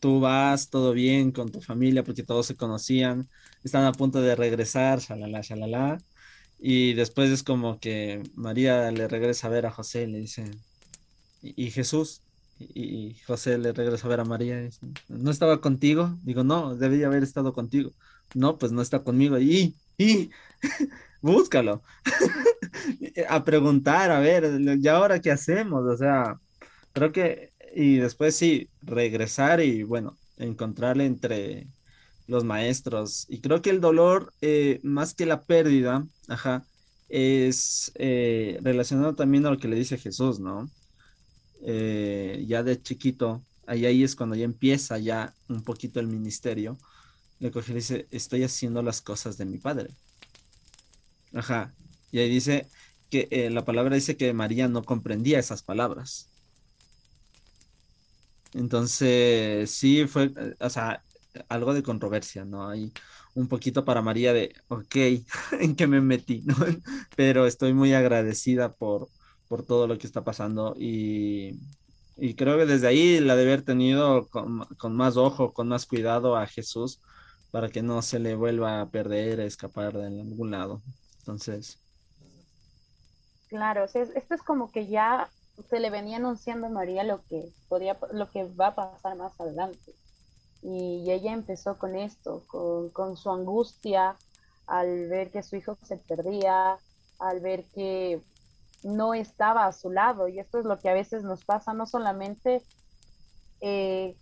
tú 0.00 0.20
vas 0.20 0.70
todo 0.70 0.92
bien 0.92 1.32
con 1.32 1.50
tu 1.50 1.60
familia 1.60 2.04
porque 2.04 2.22
todos 2.22 2.46
se 2.46 2.56
conocían, 2.56 3.28
están 3.62 3.84
a 3.84 3.92
punto 3.92 4.20
de 4.20 4.34
regresar, 4.36 5.00
shalala, 5.00 5.40
shalala, 5.42 5.98
y 6.58 6.94
después 6.94 7.30
es 7.30 7.42
como 7.42 7.78
que 7.80 8.22
María 8.34 8.90
le 8.90 9.08
regresa 9.08 9.48
a 9.48 9.50
ver 9.50 9.66
a 9.66 9.70
José 9.70 10.04
y 10.04 10.06
le 10.06 10.18
dice, 10.20 10.50
¿y, 11.42 11.70
Jesús? 11.70 12.22
Y, 12.58 13.16
José 13.26 13.58
le 13.58 13.72
regresa 13.72 14.06
a 14.06 14.10
ver 14.10 14.20
a 14.20 14.24
María 14.24 14.60
y 14.60 14.66
dice, 14.66 14.86
¿no 15.08 15.30
estaba 15.30 15.60
contigo? 15.60 16.16
Digo, 16.22 16.44
no, 16.44 16.74
debía 16.76 17.06
haber 17.08 17.22
estado 17.22 17.52
contigo. 17.52 17.92
No, 18.34 18.58
pues 18.58 18.72
no 18.72 18.82
está 18.82 19.02
conmigo. 19.02 19.38
Y, 19.38 19.76
y, 19.98 20.30
búscalo. 21.22 21.82
a 23.28 23.44
preguntar, 23.44 24.10
a 24.10 24.20
ver, 24.20 24.60
¿y 24.80 24.88
ahora 24.88 25.20
qué 25.20 25.30
hacemos? 25.30 25.84
O 25.84 25.96
sea, 25.96 26.40
creo 26.92 27.12
que 27.12 27.52
y 27.74 27.96
después 27.96 28.36
sí, 28.36 28.68
regresar 28.82 29.60
y 29.60 29.82
bueno, 29.82 30.16
encontrarle 30.36 31.06
entre 31.06 31.66
los 32.26 32.44
maestros. 32.44 33.26
Y 33.28 33.40
creo 33.40 33.62
que 33.62 33.70
el 33.70 33.80
dolor, 33.80 34.32
eh, 34.40 34.80
más 34.82 35.14
que 35.14 35.26
la 35.26 35.42
pérdida, 35.42 36.06
ajá, 36.28 36.64
es 37.08 37.92
eh, 37.96 38.58
relacionado 38.62 39.14
también 39.14 39.44
a 39.46 39.50
lo 39.50 39.58
que 39.58 39.68
le 39.68 39.76
dice 39.76 39.98
Jesús, 39.98 40.40
¿no? 40.40 40.70
Eh, 41.62 42.44
ya 42.46 42.62
de 42.62 42.80
chiquito, 42.80 43.42
ahí, 43.66 43.86
ahí 43.86 44.04
es 44.04 44.16
cuando 44.16 44.36
ya 44.36 44.44
empieza 44.44 44.98
ya 44.98 45.34
un 45.48 45.62
poquito 45.62 46.00
el 46.00 46.06
ministerio, 46.06 46.78
le 47.40 47.50
coge 47.50 47.72
y 47.72 47.76
dice, 47.76 48.06
estoy 48.10 48.44
haciendo 48.44 48.82
las 48.82 49.02
cosas 49.02 49.36
de 49.36 49.46
mi 49.46 49.58
padre. 49.58 49.90
Ajá. 51.32 51.74
Y 52.12 52.20
ahí 52.20 52.30
dice 52.30 52.68
que 53.10 53.50
la 53.50 53.64
palabra 53.64 53.96
dice 53.96 54.16
que 54.16 54.32
María 54.32 54.68
no 54.68 54.84
comprendía 54.84 55.38
esas 55.40 55.62
palabras. 55.62 56.28
Entonces, 58.54 59.70
sí 59.70 60.06
fue, 60.06 60.32
eh, 60.36 60.54
o 60.60 60.70
sea, 60.70 61.02
algo 61.48 61.74
de 61.74 61.82
controversia, 61.82 62.44
¿no? 62.44 62.68
Hay 62.68 62.92
un 63.34 63.48
poquito 63.48 63.84
para 63.84 64.02
María 64.02 64.32
de, 64.32 64.54
ok, 64.68 64.96
¿en 65.60 65.76
qué 65.76 65.86
me 65.86 66.00
metí? 66.00 66.42
¿no? 66.44 66.54
Pero 67.16 67.46
estoy 67.46 67.74
muy 67.74 67.92
agradecida 67.94 68.72
por, 68.72 69.08
por 69.48 69.64
todo 69.64 69.86
lo 69.86 69.98
que 69.98 70.06
está 70.06 70.24
pasando 70.24 70.74
y, 70.78 71.58
y 72.16 72.34
creo 72.34 72.56
que 72.56 72.66
desde 72.66 72.86
ahí 72.86 73.20
la 73.20 73.36
de 73.36 73.42
haber 73.42 73.62
tenido 73.62 74.28
con, 74.28 74.64
con, 74.78 74.96
más 74.96 75.16
ojo, 75.16 75.52
con 75.52 75.68
más 75.68 75.86
cuidado 75.86 76.36
a 76.36 76.46
Jesús 76.46 77.00
para 77.50 77.68
que 77.68 77.82
no 77.82 78.02
se 78.02 78.18
le 78.18 78.34
vuelva 78.34 78.80
a 78.80 78.90
perder, 78.90 79.40
a 79.40 79.44
escapar 79.44 79.92
de 79.96 80.06
algún 80.06 80.50
lado. 80.50 80.82
Entonces. 81.18 81.78
Claro, 83.48 83.84
esto 83.84 84.34
es 84.34 84.42
como 84.42 84.70
que 84.70 84.86
ya 84.86 85.28
se 85.68 85.80
le 85.80 85.90
venía 85.90 86.16
anunciando 86.16 86.66
a 86.66 86.70
María 86.70 87.04
lo 87.04 87.22
que 87.24 87.52
podía, 87.68 87.98
lo 88.12 88.30
que 88.30 88.44
va 88.44 88.68
a 88.68 88.74
pasar 88.74 89.16
más 89.16 89.38
adelante. 89.40 89.94
Y, 90.62 91.10
ella 91.10 91.32
empezó 91.32 91.78
con 91.78 91.94
esto, 91.94 92.42
con, 92.48 93.16
su 93.16 93.30
angustia 93.30 94.16
al 94.66 95.08
ver 95.08 95.30
que 95.30 95.42
su 95.42 95.56
hijo 95.56 95.76
se 95.82 95.98
perdía, 95.98 96.78
al 97.18 97.40
ver 97.40 97.64
que 97.74 98.22
no 98.82 99.14
estaba 99.14 99.66
a 99.66 99.72
su 99.72 99.90
lado. 99.90 100.28
Y 100.28 100.38
esto 100.38 100.58
es 100.58 100.64
lo 100.64 100.78
que 100.78 100.88
a 100.88 100.94
veces 100.94 101.22
nos 101.22 101.44
pasa, 101.44 101.74
no 101.74 101.86
solamente 101.86 102.62
eh, 103.60 104.16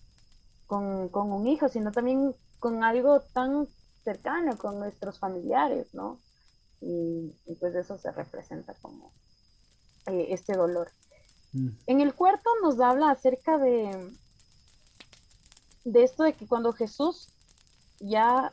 con, 0.67 1.11
un 1.13 1.47
hijo, 1.47 1.69
sino 1.69 1.93
también 1.93 2.35
con 2.59 2.83
algo 2.83 3.21
tan 3.21 3.69
cercano, 4.05 4.57
con 4.59 4.79
nuestros 4.79 5.19
familiares, 5.19 5.95
¿no? 5.95 6.19
Y, 6.81 7.33
pues 7.61 7.75
eso 7.77 7.99
se 7.99 8.11
representa 8.11 8.75
como 8.83 9.13
eh, 10.07 10.27
este 10.31 10.57
dolor. 10.57 10.91
Mm. 11.53 11.69
En 11.87 12.01
el 12.01 12.15
cuarto 12.15 12.51
nos 12.63 12.81
habla 12.81 13.11
acerca 13.11 13.59
de, 13.59 14.11
de 15.85 16.03
esto 16.03 16.25
de 16.25 16.33
que 16.33 16.47
cuando 16.47 16.73
Jesús 16.73 17.29
ya 18.01 18.53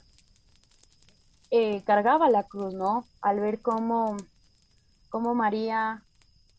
eh, 1.52 1.84
cargaba 1.84 2.30
la 2.30 2.44
cruz, 2.44 2.74
¿no? 2.74 3.06
Al 3.22 3.40
ver 3.40 3.62
cómo, 3.62 4.18
cómo 5.10 5.34
María 5.34 6.04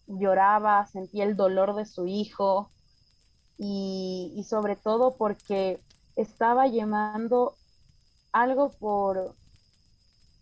lloraba, 0.06 0.86
sentía 0.86 1.24
el 1.24 1.36
dolor 1.36 1.74
de 1.76 1.86
su 1.86 2.06
hijo 2.06 2.70
y, 3.56 4.44
sobre 4.48 4.74
todo 4.74 5.16
porque 5.16 5.78
estaba 6.16 6.66
llamando 6.66 7.54
algo 8.32 8.70
por, 8.70 9.36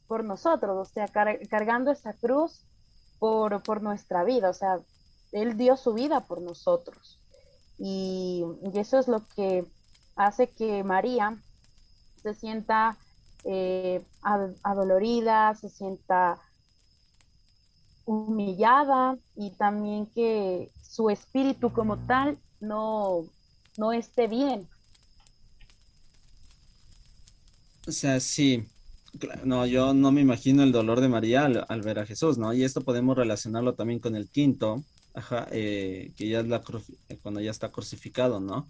por 0.06 0.24
nosotros, 0.24 0.88
o 0.88 0.90
sea, 0.90 1.08
cargando 1.08 1.90
esa 1.90 2.14
cruz 2.14 2.64
por, 3.18 3.62
por 3.62 3.82
nuestra 3.82 4.24
vida, 4.24 4.48
o 4.48 4.54
sea, 4.54 4.80
él 5.32 5.56
dio 5.56 5.76
su 5.76 5.94
vida 5.94 6.26
por 6.26 6.40
nosotros. 6.40 7.18
Y, 7.78 8.44
eso 8.74 8.98
es 8.98 9.08
lo 9.08 9.26
que 9.36 9.64
hace 10.16 10.48
que 10.48 10.82
María 10.82 11.36
se 12.22 12.34
sienta 12.34 12.98
eh, 13.44 14.04
adolorida, 14.62 15.54
se 15.54 15.68
sienta 15.68 16.40
humillada 18.04 19.18
y 19.36 19.50
también 19.50 20.06
que 20.06 20.72
su 20.82 21.10
espíritu 21.10 21.72
como 21.72 21.98
tal 22.06 22.38
no, 22.60 23.26
no 23.76 23.92
esté 23.92 24.26
bien. 24.26 24.66
O 27.86 27.92
sea, 27.92 28.18
sí, 28.20 28.66
no, 29.44 29.66
yo 29.66 29.94
no 29.94 30.10
me 30.10 30.20
imagino 30.20 30.62
el 30.62 30.72
dolor 30.72 31.00
de 31.00 31.08
María 31.08 31.44
al, 31.44 31.64
al, 31.68 31.82
ver 31.82 31.98
a 32.00 32.06
Jesús, 32.06 32.38
¿no? 32.38 32.52
Y 32.52 32.64
esto 32.64 32.82
podemos 32.82 33.16
relacionarlo 33.16 33.74
también 33.74 34.00
con 34.00 34.16
el 34.16 34.28
quinto, 34.28 34.84
Ajá, 35.14 35.48
eh, 35.50 36.12
que 36.16 36.28
ya 36.28 36.40
es 36.40 36.48
la 36.48 36.62
eh, 37.08 37.18
cuando 37.22 37.40
ya 37.40 37.50
está 37.50 37.70
crucificado, 37.70 38.40
¿no? 38.40 38.68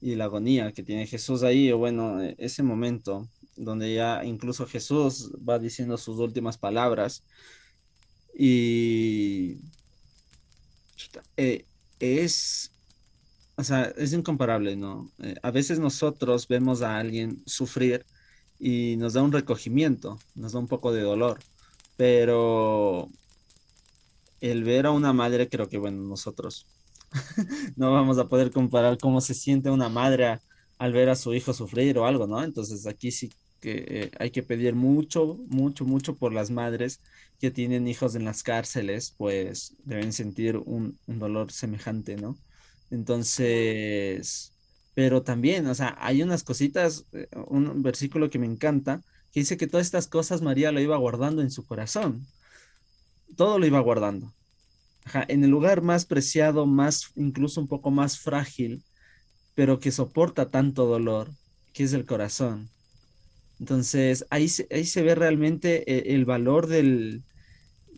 Y 0.00 0.14
la 0.14 0.24
agonía 0.24 0.72
que 0.72 0.82
tiene 0.82 1.06
Jesús 1.06 1.42
ahí, 1.42 1.70
o 1.72 1.78
bueno, 1.78 2.22
e, 2.22 2.34
ese 2.38 2.62
momento 2.62 3.28
donde 3.56 3.94
ya 3.94 4.24
incluso 4.24 4.66
Jesús 4.66 5.32
va 5.46 5.58
diciendo 5.58 5.98
sus 5.98 6.18
últimas 6.18 6.56
palabras 6.58 7.24
y 8.34 9.58
eh, 11.36 11.66
es, 11.98 12.72
o 13.56 13.64
sea, 13.64 13.84
es 13.96 14.12
incomparable, 14.12 14.76
¿no? 14.76 15.10
a 15.42 15.50
veces 15.50 15.78
nosotros 15.78 16.48
vemos 16.48 16.82
a 16.82 16.96
alguien 16.96 17.42
sufrir 17.46 18.06
y 18.58 18.96
nos 18.98 19.14
da 19.14 19.22
un 19.22 19.32
recogimiento, 19.32 20.18
nos 20.34 20.52
da 20.52 20.60
un 20.60 20.68
poco 20.68 20.92
de 20.92 21.02
dolor, 21.02 21.40
pero 21.96 23.10
el 24.40 24.64
ver 24.64 24.86
a 24.86 24.90
una 24.90 25.12
madre, 25.12 25.48
creo 25.48 25.68
que, 25.68 25.78
bueno, 25.78 26.02
nosotros 26.02 26.66
no 27.76 27.92
vamos 27.92 28.18
a 28.18 28.28
poder 28.28 28.50
comparar 28.50 28.98
cómo 28.98 29.20
se 29.20 29.34
siente 29.34 29.70
una 29.70 29.88
madre 29.88 30.40
al 30.78 30.92
ver 30.92 31.10
a 31.10 31.16
su 31.16 31.34
hijo 31.34 31.52
sufrir 31.52 31.98
o 31.98 32.06
algo, 32.06 32.26
¿no? 32.26 32.42
Entonces 32.42 32.86
aquí 32.86 33.10
sí 33.10 33.30
que 33.60 33.84
eh, 33.86 34.10
hay 34.18 34.30
que 34.30 34.42
pedir 34.42 34.74
mucho, 34.74 35.38
mucho, 35.48 35.84
mucho 35.84 36.16
por 36.16 36.32
las 36.32 36.50
madres 36.50 37.00
que 37.38 37.50
tienen 37.50 37.88
hijos 37.88 38.14
en 38.14 38.24
las 38.24 38.42
cárceles, 38.42 39.14
pues 39.16 39.76
deben 39.84 40.12
sentir 40.12 40.56
un, 40.56 40.98
dolor 41.06 41.52
semejante, 41.52 42.16
¿no? 42.16 42.38
Entonces, 42.90 44.54
pero 44.94 45.22
también, 45.22 45.66
o 45.66 45.74
sea, 45.74 45.96
hay 46.00 46.22
unas 46.22 46.42
cositas, 46.42 47.04
eh, 47.12 47.28
un 47.48 47.82
versículo 47.82 48.30
que 48.30 48.38
me 48.38 48.46
encanta, 48.46 49.02
que 49.32 49.40
dice 49.40 49.56
que 49.56 49.66
todas 49.66 49.86
estas 49.86 50.08
cosas 50.08 50.42
María 50.42 50.72
lo 50.72 50.80
iba 50.80 50.96
guardando 50.96 51.42
en 51.42 51.50
su 51.50 51.64
corazón 51.66 52.26
todo 53.36 53.58
lo 53.58 53.66
iba 53.66 53.80
guardando. 53.80 54.32
en 55.28 55.44
el 55.44 55.50
lugar 55.50 55.82
más 55.82 56.04
preciado, 56.06 56.66
más, 56.66 57.10
incluso 57.16 57.60
un 57.60 57.68
poco 57.68 57.90
más 57.90 58.18
frágil, 58.18 58.84
pero 59.54 59.80
que 59.80 59.92
soporta 59.92 60.50
tanto 60.50 60.86
dolor, 60.86 61.30
que 61.72 61.84
es 61.84 61.92
el 61.92 62.06
corazón. 62.06 62.70
Entonces, 63.58 64.26
ahí 64.30 64.48
se, 64.48 64.66
ahí 64.70 64.84
se 64.84 65.02
ve 65.02 65.14
realmente 65.14 65.84
eh, 65.90 66.14
el, 66.14 66.24
valor 66.24 66.66
del, 66.66 67.22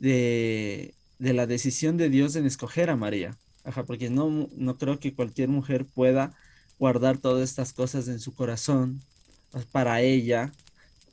de, 0.01 0.95
la 1.19 1.47
decisión 1.47 1.97
de 1.97 2.09
Dios 2.11 2.37
en 2.37 2.47
escoger 2.47 2.91
a 2.91 2.97
María. 2.97 3.39
porque 3.87 4.11
no, 4.11 4.49
no 4.57 4.79
creo 4.79 4.99
que 4.99 5.15
cualquier 5.15 5.49
mujer 5.49 5.87
pueda 5.87 6.35
guardar 6.79 7.19
todas 7.19 7.49
estas 7.49 7.73
cosas 7.73 8.09
en 8.09 8.19
su 8.19 8.35
corazón 8.35 9.03
para 9.71 10.01
ella 10.01 10.53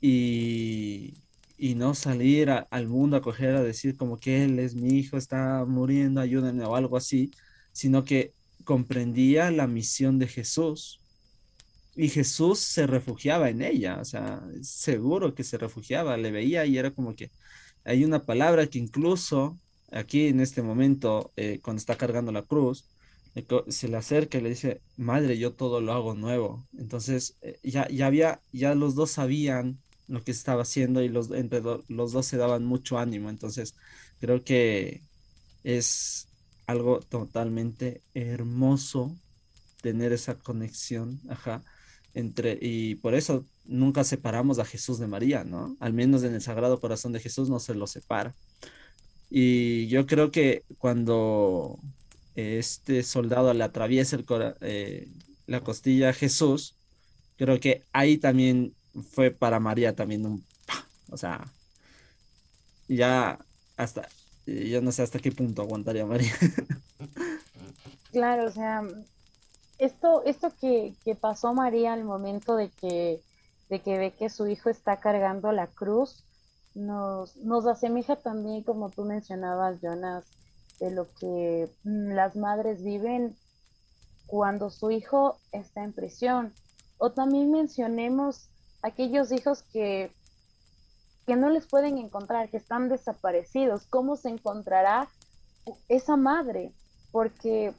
y, 0.00 1.14
y 1.60 1.74
no 1.74 1.94
salir 1.94 2.50
al 2.50 2.88
mundo 2.88 3.18
a 3.18 3.20
coger 3.20 3.54
a 3.54 3.62
decir 3.62 3.94
como 3.98 4.18
que 4.18 4.44
él 4.44 4.58
es 4.58 4.74
mi 4.74 4.98
hijo, 4.98 5.18
está 5.18 5.66
muriendo, 5.66 6.22
ayúdenme 6.22 6.64
o 6.64 6.74
algo 6.74 6.96
así, 6.96 7.30
sino 7.72 8.02
que 8.02 8.32
comprendía 8.64 9.50
la 9.50 9.66
misión 9.66 10.18
de 10.18 10.26
Jesús 10.26 11.00
y 11.94 12.08
Jesús 12.08 12.60
se 12.60 12.86
refugiaba 12.86 13.50
en 13.50 13.60
ella, 13.60 13.98
o 14.00 14.04
sea, 14.06 14.42
seguro 14.62 15.34
que 15.34 15.44
se 15.44 15.58
refugiaba, 15.58 16.16
le 16.16 16.30
veía 16.30 16.64
y 16.64 16.78
era 16.78 16.92
como 16.92 17.14
que 17.14 17.30
hay 17.84 18.04
una 18.04 18.24
palabra 18.24 18.66
que 18.66 18.78
incluso 18.78 19.58
aquí 19.92 20.28
en 20.28 20.40
este 20.40 20.62
momento, 20.62 21.30
eh, 21.36 21.60
cuando 21.62 21.80
está 21.80 21.96
cargando 21.96 22.32
la 22.32 22.42
cruz, 22.42 22.86
se 23.68 23.88
le 23.88 23.98
acerca 23.98 24.38
y 24.38 24.40
le 24.40 24.48
dice, 24.48 24.80
madre, 24.96 25.36
yo 25.38 25.52
todo 25.52 25.80
lo 25.82 25.92
hago 25.92 26.14
nuevo. 26.14 26.66
Entonces, 26.78 27.36
eh, 27.42 27.58
ya, 27.62 27.86
ya 27.88 28.06
había, 28.06 28.40
ya 28.50 28.74
los 28.74 28.94
dos 28.94 29.10
sabían 29.12 29.78
lo 30.10 30.22
que 30.24 30.32
estaba 30.32 30.62
haciendo 30.62 31.02
y 31.02 31.08
los, 31.08 31.30
entre 31.30 31.62
los 31.88 32.12
dos 32.12 32.26
se 32.26 32.36
daban 32.36 32.64
mucho 32.64 32.98
ánimo. 32.98 33.30
Entonces, 33.30 33.74
creo 34.20 34.44
que 34.44 35.02
es 35.64 36.26
algo 36.66 37.00
totalmente 37.00 38.02
hermoso 38.14 39.16
tener 39.82 40.12
esa 40.12 40.34
conexión, 40.34 41.20
ajá, 41.28 41.62
entre, 42.12 42.58
y 42.60 42.96
por 42.96 43.14
eso 43.14 43.46
nunca 43.64 44.04
separamos 44.04 44.58
a 44.58 44.64
Jesús 44.64 44.98
de 44.98 45.06
María, 45.06 45.44
¿no? 45.44 45.76
Al 45.80 45.92
menos 45.92 46.24
en 46.24 46.34
el 46.34 46.42
Sagrado 46.42 46.80
Corazón 46.80 47.12
de 47.12 47.20
Jesús 47.20 47.48
no 47.48 47.60
se 47.60 47.74
lo 47.74 47.86
separa. 47.86 48.34
Y 49.30 49.86
yo 49.86 50.06
creo 50.06 50.32
que 50.32 50.64
cuando 50.78 51.78
este 52.34 53.04
soldado 53.04 53.54
le 53.54 53.62
atraviesa 53.62 54.16
el 54.16 54.24
eh, 54.60 55.08
la 55.46 55.60
costilla 55.62 56.10
a 56.10 56.12
Jesús, 56.12 56.74
creo 57.36 57.60
que 57.60 57.84
ahí 57.92 58.18
también 58.18 58.74
fue 59.12 59.30
para 59.30 59.60
María 59.60 59.94
también 59.94 60.26
un, 60.26 60.44
o 61.10 61.16
sea, 61.16 61.44
ya 62.88 63.38
hasta, 63.76 64.08
yo 64.46 64.80
no 64.82 64.92
sé 64.92 65.02
hasta 65.02 65.18
qué 65.18 65.32
punto 65.32 65.62
aguantaría 65.62 66.06
María. 66.06 66.32
Claro, 68.12 68.48
o 68.48 68.50
sea, 68.50 68.82
esto, 69.78 70.24
esto 70.24 70.52
que, 70.60 70.94
que, 71.04 71.14
pasó 71.14 71.54
María 71.54 71.92
al 71.92 72.02
momento 72.02 72.56
de 72.56 72.68
que, 72.70 73.22
de 73.68 73.80
que 73.82 73.98
ve 73.98 74.12
que 74.12 74.28
su 74.28 74.48
hijo 74.48 74.68
está 74.68 74.98
cargando 74.98 75.52
la 75.52 75.68
cruz, 75.68 76.24
nos, 76.74 77.36
nos 77.36 77.66
asemeja 77.66 78.16
también, 78.16 78.64
como 78.64 78.90
tú 78.90 79.04
mencionabas, 79.04 79.80
Jonas, 79.80 80.24
de 80.80 80.90
lo 80.90 81.06
que 81.14 81.70
mm, 81.84 82.12
las 82.12 82.34
madres 82.34 82.82
viven 82.82 83.36
cuando 84.26 84.70
su 84.70 84.90
hijo 84.90 85.38
está 85.52 85.84
en 85.84 85.92
prisión. 85.92 86.52
O 86.98 87.12
también 87.12 87.50
mencionemos 87.50 88.48
aquellos 88.82 89.32
hijos 89.32 89.62
que, 89.72 90.12
que 91.26 91.36
no 91.36 91.50
les 91.50 91.66
pueden 91.66 91.98
encontrar, 91.98 92.48
que 92.48 92.56
están 92.56 92.88
desaparecidos. 92.88 93.86
¿Cómo 93.86 94.16
se 94.16 94.28
encontrará 94.28 95.08
esa 95.88 96.16
madre? 96.16 96.72
Porque 97.12 97.74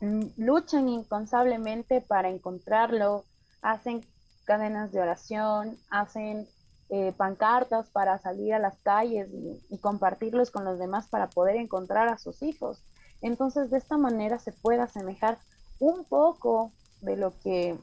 mm, 0.00 0.26
luchan 0.36 0.88
incansablemente 0.88 2.00
para 2.00 2.28
encontrarlo, 2.28 3.24
hacen 3.62 4.04
cadenas 4.44 4.92
de 4.92 5.00
oración, 5.00 5.78
hacen 5.90 6.48
eh, 6.92 7.12
pancartas 7.16 7.88
para 7.90 8.18
salir 8.18 8.52
a 8.52 8.58
las 8.58 8.76
calles 8.78 9.28
y, 9.70 9.78
compartirlos 9.78 10.50
con 10.50 10.64
los 10.64 10.76
demás 10.78 11.06
para 11.06 11.28
poder 11.28 11.54
encontrar 11.54 12.08
a 12.08 12.18
sus 12.18 12.42
hijos. 12.42 12.82
Entonces, 13.22 13.70
de 13.70 13.78
esta 13.78 13.96
manera 13.96 14.40
se 14.40 14.50
puede 14.50 14.80
asemejar 14.80 15.38
un 15.78 16.04
poco 16.04 16.72
de 17.00 17.16
lo 17.16 17.32
que 17.44 17.78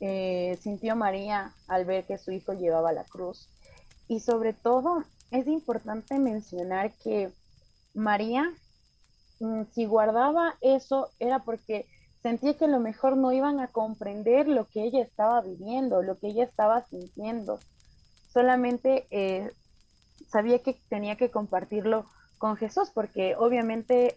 eh, 0.00 0.58
sintió 0.60 0.96
María 0.96 1.54
al 1.66 1.84
ver 1.84 2.04
que 2.04 2.18
su 2.18 2.30
hijo 2.30 2.52
llevaba 2.52 2.92
la 2.92 3.04
cruz. 3.04 3.48
Y 4.06 4.20
sobre 4.20 4.52
todo, 4.52 5.04
es 5.30 5.46
importante 5.46 6.18
mencionar 6.18 6.92
que 7.02 7.30
María, 7.94 8.52
mm, 9.40 9.62
si 9.72 9.84
guardaba 9.86 10.56
eso, 10.60 11.10
era 11.18 11.40
porque 11.40 11.86
sentía 12.22 12.56
que 12.56 12.64
a 12.64 12.68
lo 12.68 12.80
mejor 12.80 13.16
no 13.16 13.32
iban 13.32 13.60
a 13.60 13.68
comprender 13.68 14.48
lo 14.48 14.66
que 14.68 14.82
ella 14.84 15.02
estaba 15.02 15.40
viviendo, 15.40 16.02
lo 16.02 16.18
que 16.18 16.28
ella 16.28 16.44
estaba 16.44 16.84
sintiendo 16.86 17.58
solamente 18.32 19.06
eh, 19.10 19.50
sabía 20.28 20.60
que 20.60 20.80
tenía 20.88 21.16
que 21.16 21.30
compartirlo 21.30 22.06
con 22.38 22.56
Jesús, 22.56 22.90
porque 22.94 23.34
obviamente 23.36 24.14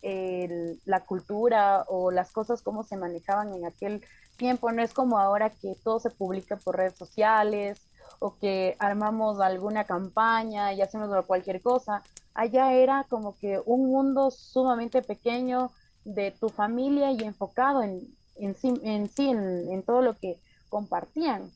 la 0.85 0.99
cultura 1.05 1.85
o 1.87 2.11
las 2.11 2.31
cosas 2.31 2.61
como 2.61 2.83
se 2.83 2.97
manejaban 2.97 3.51
en 3.55 3.65
aquel 3.65 4.03
tiempo 4.41 4.71
no 4.71 4.81
es 4.81 4.91
como 4.91 5.19
ahora 5.19 5.51
que 5.51 5.75
todo 5.83 5.99
se 5.99 6.09
publica 6.09 6.57
por 6.57 6.75
redes 6.75 6.97
sociales 6.97 7.79
o 8.17 8.39
que 8.39 8.75
armamos 8.79 9.39
alguna 9.39 9.83
campaña 9.83 10.73
y 10.73 10.81
hacemos 10.81 11.09
cualquier 11.27 11.61
cosa. 11.61 12.01
Allá 12.33 12.73
era 12.73 13.05
como 13.07 13.37
que 13.37 13.61
un 13.67 13.91
mundo 13.91 14.31
sumamente 14.31 15.03
pequeño 15.03 15.71
de 16.05 16.31
tu 16.31 16.49
familia 16.49 17.11
y 17.11 17.21
enfocado 17.21 17.83
en, 17.83 18.01
en 18.37 18.55
sí, 18.55 18.73
en, 18.83 19.09
sí 19.09 19.29
en 19.29 19.83
todo 19.83 20.01
lo 20.01 20.17
que 20.17 20.39
compartían. 20.69 21.51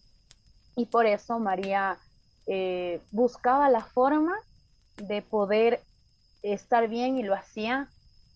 Y 0.76 0.86
por 0.86 1.08
eso 1.08 1.40
María 1.40 1.98
eh, 2.46 3.02
buscaba 3.12 3.68
la 3.72 3.82
forma 3.82 4.36
de 4.98 5.24
poder 5.24 5.82
estar 6.44 6.88
bien 6.88 7.18
y 7.18 7.24
lo 7.24 7.34
hacía 7.34 7.90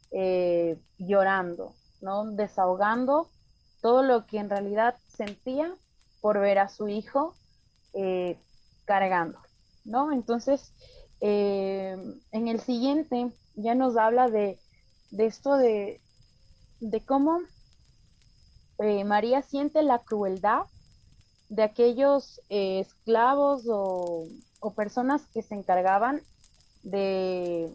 eh, 0.09 0.79
llorando, 0.97 1.75
¿no? 2.01 2.25
Desahogando 2.31 3.29
todo 3.81 4.03
lo 4.03 4.25
que 4.25 4.37
en 4.37 4.49
realidad 4.49 4.95
sentía 5.07 5.73
por 6.21 6.39
ver 6.39 6.59
a 6.59 6.69
su 6.69 6.87
hijo 6.87 7.35
eh, 7.93 8.37
cargando, 8.85 9.39
¿no? 9.85 10.11
Entonces, 10.11 10.73
en 11.21 12.47
el 12.47 12.61
siguiente 12.61 13.31
ya 13.55 13.75
nos 13.75 13.97
habla 13.97 14.29
de, 14.29 14.57
de 15.11 15.25
esto 15.25 15.57
de, 15.57 15.99
de 16.79 17.01
cómo 17.01 17.41
María 19.05 19.41
siente 19.41 19.83
la 19.83 19.99
crueldad 19.99 20.63
de 21.49 21.63
aquellos 21.63 22.41
eh, 22.49 22.79
esclavos 22.79 23.63
o, 23.67 24.27
personas 24.75 25.25
que 25.33 25.41
se 25.41 25.55
encargaban 25.55 26.21
de, 26.83 27.71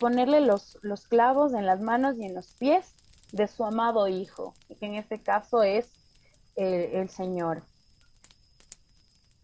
ponerle 0.00 0.40
los, 0.40 0.78
los, 0.82 1.06
clavos 1.06 1.52
en 1.52 1.66
las 1.66 1.80
manos 1.80 2.16
y 2.16 2.24
en 2.24 2.34
los 2.34 2.54
pies 2.54 2.94
de 3.32 3.48
su 3.48 3.64
amado 3.64 4.08
hijo, 4.08 4.54
que 4.78 4.86
en 4.86 4.94
este 4.94 5.22
caso 5.22 5.62
es 5.62 5.90
el 6.56 7.08
Señor. 7.10 7.62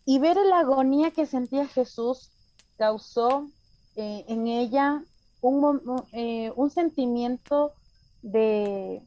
Y 0.05 0.19
ver 0.19 0.37
la 0.37 0.61
agonía 0.61 1.11
que 1.11 1.27
sentía 1.27 1.67
Jesús 1.69 2.31
causó 2.77 3.49
eh, 3.95 4.25
en 4.29 4.47
ella 4.49 5.05
un, 5.41 6.03
eh, 6.13 6.53
un 6.57 6.71
sentimiento 6.71 7.73
de, 8.23 9.03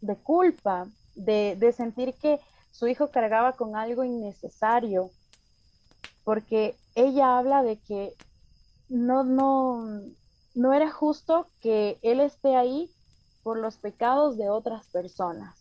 de 0.00 0.16
culpa, 0.16 0.86
de, 1.14 1.56
de 1.58 1.72
sentir 1.72 2.14
que 2.14 2.40
su 2.70 2.86
hijo 2.86 3.10
cargaba 3.10 3.52
con 3.52 3.76
algo 3.76 4.04
innecesario, 4.04 5.10
porque 6.24 6.76
ella 6.94 7.38
habla 7.38 7.62
de 7.62 7.78
que 7.78 8.14
no, 8.88 9.24
no, 9.24 9.84
no 10.54 10.72
era 10.72 10.90
justo 10.90 11.48
que 11.60 11.98
él 12.02 12.20
esté 12.20 12.56
ahí 12.56 12.90
por 13.46 13.60
los 13.60 13.76
pecados 13.76 14.36
de 14.36 14.50
otras 14.50 14.84
personas, 14.86 15.54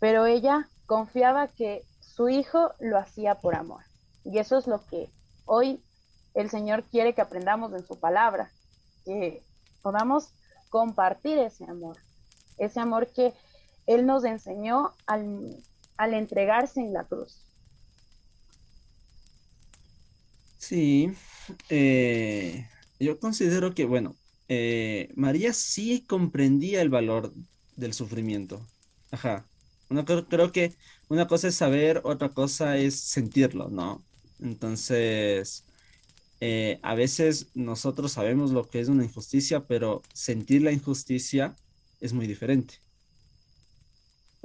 pero 0.00 0.24
ella 0.24 0.66
confiaba 0.86 1.46
que 1.46 1.84
su 2.00 2.30
hijo 2.30 2.72
lo 2.80 2.96
hacía 2.96 3.34
por 3.34 3.54
amor. 3.54 3.82
Y 4.24 4.38
eso 4.38 4.56
es 4.56 4.66
lo 4.66 4.82
que 4.86 5.10
hoy 5.44 5.84
el 6.32 6.48
Señor 6.48 6.84
quiere 6.84 7.14
que 7.14 7.20
aprendamos 7.20 7.74
en 7.74 7.86
su 7.86 8.00
palabra, 8.00 8.50
que 9.04 9.42
podamos 9.82 10.30
compartir 10.70 11.36
ese 11.36 11.64
amor, 11.64 11.98
ese 12.56 12.80
amor 12.80 13.08
que 13.08 13.34
Él 13.86 14.06
nos 14.06 14.24
enseñó 14.24 14.94
al, 15.04 15.54
al 15.98 16.14
entregarse 16.14 16.80
en 16.80 16.94
la 16.94 17.04
cruz. 17.04 17.42
Sí, 20.56 21.14
eh, 21.68 22.66
yo 22.98 23.20
considero 23.20 23.74
que, 23.74 23.84
bueno, 23.84 24.16
eh, 24.48 25.12
María 25.16 25.52
sí 25.52 26.04
comprendía 26.06 26.82
el 26.82 26.88
valor 26.88 27.32
del 27.76 27.94
sufrimiento. 27.94 28.66
Ajá. 29.10 29.46
creo, 30.28 30.52
que 30.52 30.74
una 31.08 31.26
cosa 31.26 31.48
es 31.48 31.54
saber, 31.54 32.00
otra 32.04 32.30
cosa 32.30 32.76
es 32.76 32.98
sentirlo, 33.00 33.68
¿no? 33.70 34.04
Entonces, 34.40 35.64
eh, 36.40 36.78
a 36.82 36.94
veces 36.94 37.50
nosotros 37.54 38.12
sabemos 38.12 38.50
lo 38.50 38.68
que 38.68 38.80
es 38.80 38.88
una 38.88 39.04
injusticia, 39.04 39.66
pero 39.66 40.02
sentir 40.12 40.62
la 40.62 40.72
injusticia 40.72 41.56
es 42.00 42.12
muy 42.12 42.26
diferente 42.26 42.76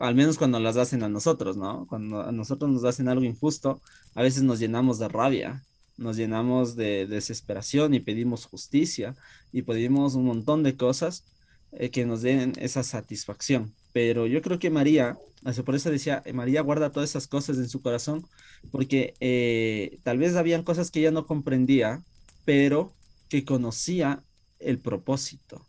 al 0.01 0.15
menos 0.15 0.37
cuando 0.37 0.59
las 0.59 0.77
hacen 0.77 1.03
a 1.03 1.09
nosotros, 1.09 1.57
¿no? 1.57 1.85
Cuando 1.87 2.21
a 2.21 2.31
nosotros 2.31 2.71
nos 2.71 2.83
hacen 2.83 3.07
algo 3.07 3.23
injusto, 3.23 3.81
a 4.15 4.23
veces 4.23 4.43
nos 4.43 4.59
llenamos 4.59 4.99
de 4.99 5.07
rabia, 5.07 5.63
nos 6.01 6.17
llenamos 6.17 6.75
de 6.75 7.05
desesperación 7.07 7.93
y 7.93 7.99
pedimos 7.99 8.45
justicia 8.45 9.15
y 9.51 9.61
pedimos 9.61 10.15
un 10.15 10.25
montón 10.25 10.63
de 10.63 10.75
cosas 10.75 11.23
eh, 11.71 11.89
que 11.91 12.05
nos 12.05 12.21
den 12.21 12.53
esa 12.59 12.83
satisfacción. 12.83 13.73
pero 13.93 14.25
yo 14.25 14.41
creo 14.41 14.57
que 14.57 14.69
María, 14.69 15.17
por 15.65 15.75
eso 15.75 15.91
decía, 15.91 16.23
María 16.33 16.61
guarda 16.61 16.91
todas 16.91 17.09
esas 17.09 17.27
cosas 17.27 17.57
en 17.57 17.67
su 17.69 17.81
corazón, 17.81 18.25
porque 18.71 19.15
eh, 19.19 19.99
tal 20.03 20.17
vez 20.17 20.35
habían 20.35 20.63
cosas 20.63 20.91
que 20.91 21.01
ella 21.01 21.11
no 21.11 21.27
comprendía, 21.27 22.01
pero 22.45 22.93
que 23.29 23.43
conocía 23.43 24.23
el 24.59 24.79
propósito. 24.79 25.65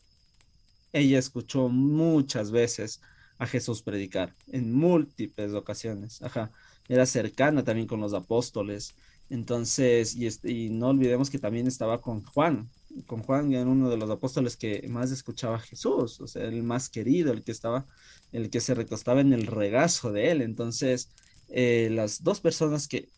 Ella 0.93 1.19
escuchó 1.19 1.69
muchas 1.69 2.53
veces 2.53 3.01
a 3.39 3.47
Jesús 3.47 3.83
predicar, 3.83 4.35
en 4.49 4.73
múltiples 4.73 5.53
ocasiones, 5.53 6.23
ajá, 6.23 6.53
era 6.89 7.07
cercana 7.07 7.65
también 7.65 7.89
con 7.89 8.01
los 8.01 8.15
apóstoles, 8.15 8.95
entonces, 9.31 10.15
y, 10.17 10.29
y 10.45 10.71
no 10.71 10.89
olvidemos 10.89 11.31
que 11.31 11.39
también 11.39 11.67
estaba 11.67 12.01
con 12.01 12.23
Juan, 12.25 12.69
con 13.07 13.23
Juan 13.23 13.53
era 13.53 13.67
uno 13.69 13.89
de 13.89 13.97
los 13.97 14.11
apóstoles 14.11 14.57
que 14.57 14.87
más 14.89 15.11
escuchaba 15.11 15.57
a 15.57 15.61
Jesús, 15.61 16.21
o 16.21 16.27
sea, 16.27 16.45
el 16.45 16.63
más 16.63 16.89
querido, 16.89 17.33
el 17.33 17.43
que 17.43 17.53
estaba, 17.53 17.87
el 18.33 18.51
que 18.51 18.61
se 18.61 18.75
recostaba 18.75 19.21
en 19.21 19.33
el 19.33 19.47
regazo 19.47 20.13
de 20.13 20.31
él. 20.31 20.43
Entonces, 20.43 21.11
eh, 21.49 21.89
las 21.91 22.23
dos 22.23 22.41
personas 22.41 22.89
que, 22.89 23.09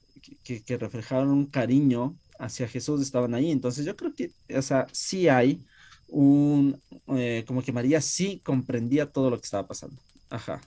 que, 0.45 0.77
reflejaron 0.79 1.31
un 1.31 1.47
cariño 1.47 2.17
hacia 2.39 2.69
Jesús 2.69 3.01
estaban 3.01 3.35
ahí. 3.35 3.51
Entonces, 3.51 3.85
yo 3.85 3.97
creo 3.97 4.15
que, 4.15 4.31
o 4.57 4.63
sea, 4.63 4.87
sí 4.93 5.29
hay 5.29 5.65
un, 6.09 6.81
eh, 7.09 7.45
como 7.47 7.63
que 7.63 7.73
María 7.73 8.01
sí 8.01 8.41
comprendía 8.45 9.07
todo 9.07 9.31
lo 9.31 9.39
que 9.39 9.45
estaba 9.45 9.67
pasando. 9.67 10.01
Ajá. 10.31 10.61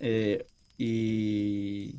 Eh, 0.00 0.46
y, 0.76 1.96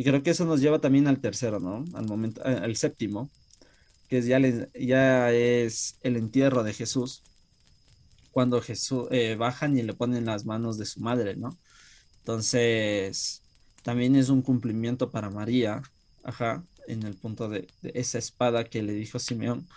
y 0.00 0.02
creo 0.02 0.22
que 0.22 0.30
eso 0.30 0.46
nos 0.46 0.62
lleva 0.62 0.78
también 0.78 1.08
al 1.08 1.20
tercero, 1.20 1.60
¿no? 1.60 1.84
Al 1.92 2.06
momento, 2.06 2.42
al 2.42 2.74
séptimo, 2.74 3.30
que 4.08 4.22
ya, 4.22 4.40
ya 4.72 5.30
es 5.30 5.98
el 6.00 6.16
entierro 6.16 6.62
de 6.62 6.72
Jesús, 6.72 7.22
cuando 8.30 8.62
Jesús 8.62 9.08
eh, 9.10 9.36
bajan 9.36 9.76
y 9.76 9.82
le 9.82 9.92
ponen 9.92 10.24
las 10.24 10.46
manos 10.46 10.78
de 10.78 10.86
su 10.86 11.00
madre, 11.00 11.36
¿no? 11.36 11.58
Entonces, 12.20 13.42
también 13.82 14.16
es 14.16 14.30
un 14.30 14.40
cumplimiento 14.40 15.10
para 15.10 15.28
María, 15.28 15.82
ajá, 16.22 16.64
en 16.86 17.02
el 17.02 17.14
punto 17.14 17.50
de, 17.50 17.68
esa 17.82 18.16
espada 18.16 18.64
que 18.64 18.82
le 18.82 18.94
dijo 18.94 19.18
Simeón, 19.18 19.68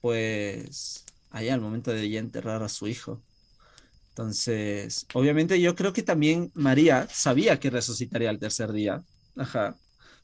pues 0.00 1.04
ahí 1.30 1.48
al 1.48 1.60
momento 1.60 1.90
de 1.90 2.08
ya 2.08 2.20
enterrar 2.20 2.62
a 2.62 2.68
su 2.68 2.86
hijo. 2.86 3.20
Entonces, 4.10 5.06
obviamente 5.12 5.60
yo 5.60 5.74
creo 5.74 5.92
que 5.92 6.04
también 6.04 6.52
María 6.54 7.08
sabía 7.10 7.58
que 7.58 7.70
resucitaría 7.70 8.30
al 8.30 8.38
tercer 8.38 8.70
día, 8.72 9.02
ajá, 9.36 9.76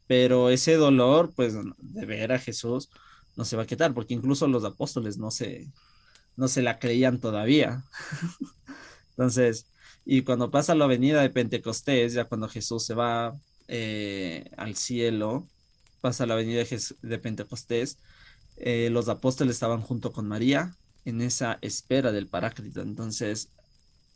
pero 0.07 0.51
ese 0.51 0.75
dolor, 0.77 1.33
pues, 1.37 1.55
de 1.79 2.07
ver 2.07 2.33
a 2.33 2.39
Jesús, 2.39 2.91
no 3.37 3.45
se 3.45 3.57
va 3.57 3.65
a 3.65 3.67
quitar, 3.67 3.95
porque 3.95 4.15
incluso 4.15 4.49
los 4.49 4.65
apóstoles 4.65 5.19
no 5.19 5.31
se, 5.31 5.71
no 6.37 6.49
se 6.49 6.63
la 6.63 6.79
creían 6.79 7.21
todavía. 7.21 7.85
Entonces, 9.11 9.67
y 10.05 10.23
cuando 10.23 10.51
pasa 10.51 10.75
la 10.75 10.87
venida 10.87 11.21
de 11.21 11.31
Pentecostés, 11.31 12.15
ya 12.15 12.25
cuando 12.25 12.49
Jesús 12.49 12.85
se 12.85 12.95
va 12.95 13.37
eh, 13.69 14.51
al 14.57 14.75
cielo, 14.75 15.47
pasa 16.01 16.27
la 16.27 16.35
venida 16.35 16.65
de, 17.03 17.19
Pentecostés, 17.19 17.99
eh, 18.57 18.89
los 18.91 19.09
apóstoles 19.09 19.57
estaban 19.57 19.83
junto 19.83 20.13
con 20.13 20.27
María 20.27 20.75
en 21.05 21.21
esa 21.21 21.59
espera 21.61 22.13
del 22.13 22.29
Paráclito. 22.29 22.81
Entonces, 22.81 23.51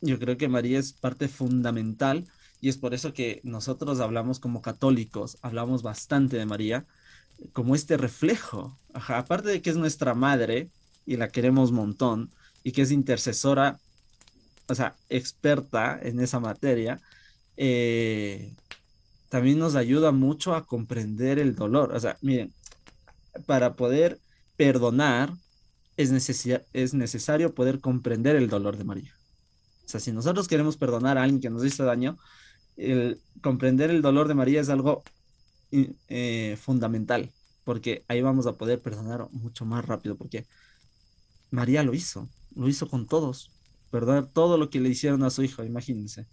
yo 0.01 0.17
creo 0.19 0.37
que 0.37 0.47
María 0.47 0.79
es 0.79 0.93
parte 0.93 1.27
fundamental 1.27 2.27
y 2.63 2.69
es 2.69 2.77
por 2.77 2.93
eso 2.93 3.11
que 3.13 3.41
nosotros 3.43 3.99
hablamos 3.99 4.39
como 4.39 4.61
católicos, 4.61 5.37
hablamos 5.41 5.83
bastante 5.83 6.37
de 6.37 6.45
María, 6.45 6.85
como 7.51 7.75
este 7.75 7.97
reflejo. 7.97 8.79
aparte 8.93 9.49
de 9.49 9.61
que 9.61 9.69
es 9.69 9.75
nuestra 9.75 10.13
madre 10.13 10.69
y 11.05 11.17
la 11.17 11.27
queremos 11.27 11.71
un 11.71 11.75
montón 11.75 12.31
y 12.63 12.71
que 12.71 12.83
es 12.83 12.91
intercesora, 12.91 13.81
o 14.69 14.75
sea, 14.75 14.95
experta 15.09 15.99
en 16.01 16.21
esa 16.21 16.39
materia, 16.39 17.01
eh, 17.57 18.53
también 19.27 19.59
nos 19.59 19.75
ayuda 19.75 20.13
mucho 20.13 20.55
a 20.55 20.65
comprender 20.65 21.39
el 21.39 21.55
dolor. 21.55 21.91
O 21.93 21.99
sea, 21.99 22.15
miren, 22.21 22.53
para 23.45 23.75
poder 23.75 24.21
perdonar 24.55 25.33
es, 25.97 26.11
es 26.71 26.93
necesario 26.93 27.53
poder 27.53 27.81
comprender 27.81 28.37
el 28.37 28.47
dolor 28.47 28.77
de 28.77 28.85
María. 28.85 29.13
O 29.85 29.89
sea, 29.89 29.99
si 29.99 30.13
nosotros 30.13 30.47
queremos 30.47 30.77
perdonar 30.77 31.17
a 31.17 31.23
alguien 31.23 31.41
que 31.41 31.49
nos 31.49 31.65
hizo 31.65 31.83
daño, 31.83 32.17
el 32.77 33.21
comprender 33.41 33.89
el 33.89 34.01
dolor 34.01 34.27
de 34.27 34.35
María 34.35 34.61
es 34.61 34.69
algo 34.69 35.03
eh, 35.71 36.57
fundamental, 36.61 37.31
porque 37.63 38.03
ahí 38.07 38.21
vamos 38.21 38.47
a 38.47 38.53
poder 38.53 38.81
perdonar 38.81 39.27
mucho 39.31 39.65
más 39.65 39.85
rápido, 39.85 40.15
porque 40.15 40.45
María 41.51 41.83
lo 41.83 41.93
hizo, 41.93 42.29
lo 42.55 42.67
hizo 42.67 42.87
con 42.89 43.07
todos, 43.07 43.51
perdonar 43.91 44.27
todo 44.27 44.57
lo 44.57 44.69
que 44.69 44.79
le 44.79 44.89
hicieron 44.89 45.23
a 45.23 45.29
su 45.29 45.43
hijo, 45.43 45.63
imagínense. 45.63 46.25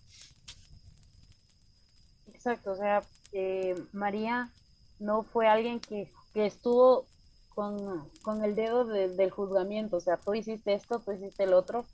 Exacto, 2.33 2.73
o 2.73 2.77
sea, 2.77 3.03
eh, 3.33 3.75
María 3.93 4.51
no 4.99 5.23
fue 5.23 5.47
alguien 5.47 5.81
que, 5.81 6.11
estuvo 6.35 7.07
con, 7.55 8.45
el 8.45 8.55
dedo 8.55 8.85
del 8.85 9.31
juzgamiento, 9.31 9.97
o 9.97 10.01
sea, 10.01 10.17
tú 10.17 10.35
hiciste 10.35 10.73
esto, 10.73 11.01
tú 11.01 11.13
hiciste 11.13 11.45
el 11.45 11.53
otro, 11.53 11.85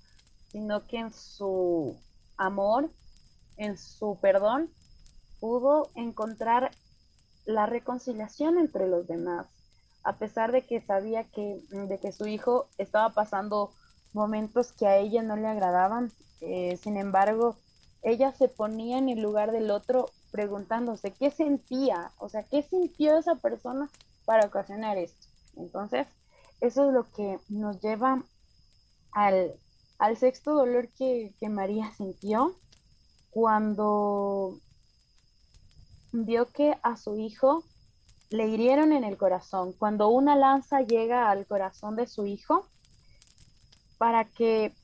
sino 0.52 0.86
que 0.86 0.98
en 0.98 1.12
su 1.12 1.96
amor, 2.36 2.90
en 3.56 3.78
su 3.78 4.18
perdón, 4.20 4.70
pudo 5.40 5.90
encontrar 5.94 6.70
la 7.44 7.66
reconciliación 7.66 8.58
entre 8.58 8.88
los 8.88 9.06
demás, 9.06 9.46
a 10.02 10.18
pesar 10.18 10.52
de 10.52 10.62
que 10.62 10.80
sabía 10.80 11.24
que, 11.24 11.60
de 11.70 11.98
que 11.98 12.12
su 12.12 12.26
hijo 12.26 12.68
estaba 12.78 13.10
pasando 13.10 13.72
momentos 14.12 14.72
que 14.72 14.86
a 14.86 14.96
ella 14.96 15.22
no 15.22 15.36
le 15.36 15.46
agradaban, 15.46 16.12
eh, 16.40 16.76
sin 16.82 16.96
embargo, 16.96 17.56
ella 18.02 18.32
se 18.32 18.48
ponía 18.48 18.98
en 18.98 19.08
el 19.08 19.20
lugar 19.20 19.52
del 19.52 19.70
otro 19.70 20.10
preguntándose 20.30 21.12
qué 21.12 21.30
sentía, 21.30 22.12
o 22.18 22.28
sea, 22.28 22.42
qué 22.42 22.62
sintió 22.62 23.18
esa 23.18 23.36
persona 23.36 23.90
para 24.24 24.46
ocasionar 24.46 24.98
esto. 24.98 25.26
Entonces, 25.56 26.06
eso 26.60 26.88
es 26.88 26.94
lo 26.94 27.10
que 27.12 27.38
nos 27.48 27.80
lleva 27.80 28.22
al, 29.12 29.54
al 29.98 30.16
sexto 30.16 30.54
dolor 30.54 30.88
que, 30.88 31.34
que 31.38 31.48
María 31.48 31.90
sintió 31.96 32.54
cuando 33.36 34.58
vio 36.10 36.46
que 36.46 36.74
a 36.82 36.96
su 36.96 37.18
hijo 37.18 37.64
le 38.30 38.48
hirieron 38.48 38.94
en 38.94 39.04
el 39.04 39.18
corazón. 39.18 39.74
Cuando 39.74 40.08
una 40.08 40.36
lanza 40.36 40.80
llega 40.80 41.30
al 41.30 41.46
corazón 41.46 41.96
de 41.96 42.06
su 42.06 42.24
hijo, 42.24 42.66
para 43.98 44.24
que 44.24 44.74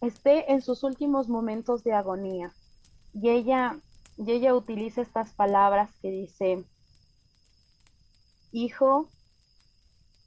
esté 0.00 0.52
en 0.52 0.62
sus 0.62 0.84
últimos 0.84 1.28
momentos 1.28 1.82
de 1.82 1.94
agonía. 1.94 2.54
Y 3.12 3.30
ella, 3.30 3.80
ella 4.16 4.54
utiliza 4.54 5.02
estas 5.02 5.32
palabras 5.32 5.90
que 6.00 6.12
dice, 6.12 6.64
Hijo, 8.52 9.08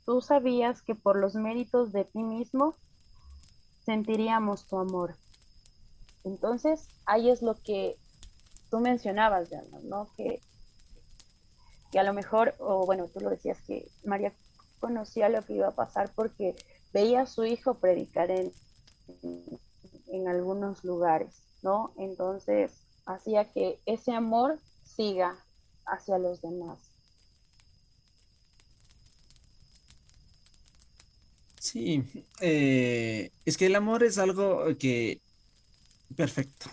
tú 0.06 0.20
sabías 0.20 0.82
que 0.82 0.96
por 0.96 1.18
los 1.18 1.34
méritos 1.34 1.94
de 1.94 2.04
ti 2.04 2.24
mismo 2.24 2.76
sentiríamos 3.86 4.68
tu 4.68 4.78
amor. 4.78 5.16
Entonces, 6.24 6.88
ahí 7.06 7.30
es 7.30 7.42
lo 7.42 7.56
que 7.56 7.98
tú 8.70 8.80
mencionabas, 8.80 9.50
¿no? 9.84 10.08
Que, 10.16 10.42
que 11.92 12.00
a 12.00 12.04
lo 12.04 12.14
mejor, 12.14 12.56
o 12.60 12.86
bueno, 12.86 13.08
tú 13.08 13.20
lo 13.20 13.30
decías 13.30 13.62
que 13.64 13.90
María 14.06 14.34
conocía 14.80 15.30
lo 15.30 15.44
que 15.44 15.54
iba 15.54 15.68
a 15.68 15.76
pasar 15.76 16.12
porque 16.16 16.56
veía 16.94 17.22
a 17.22 17.28
su 17.28 17.46
hijo 17.46 17.76
predicar 17.76 18.32
en, 18.32 18.52
en 20.08 20.28
algunos 20.28 20.84
lugares, 20.84 21.44
¿no? 21.62 21.94
Entonces 21.98 22.72
hacía 23.06 23.52
que 23.52 23.80
ese 23.86 24.14
amor 24.14 24.60
siga 24.84 25.38
hacia 25.86 26.18
los 26.18 26.42
demás. 26.42 26.80
Sí, 31.60 32.04
eh, 32.42 33.32
es 33.46 33.56
que 33.56 33.68
el 33.68 33.76
amor 33.76 34.04
es 34.04 34.18
algo 34.18 34.66
que 34.80 35.22
perfecto, 36.16 36.70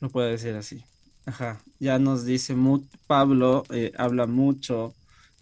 lo 0.00 0.10
puedo 0.10 0.28
decir 0.28 0.54
así. 0.54 0.84
Ajá, 1.26 1.62
ya 1.78 1.98
nos 1.98 2.24
dice 2.24 2.56
Pablo, 3.06 3.64
eh, 3.70 3.92
habla 3.98 4.26
mucho 4.26 4.94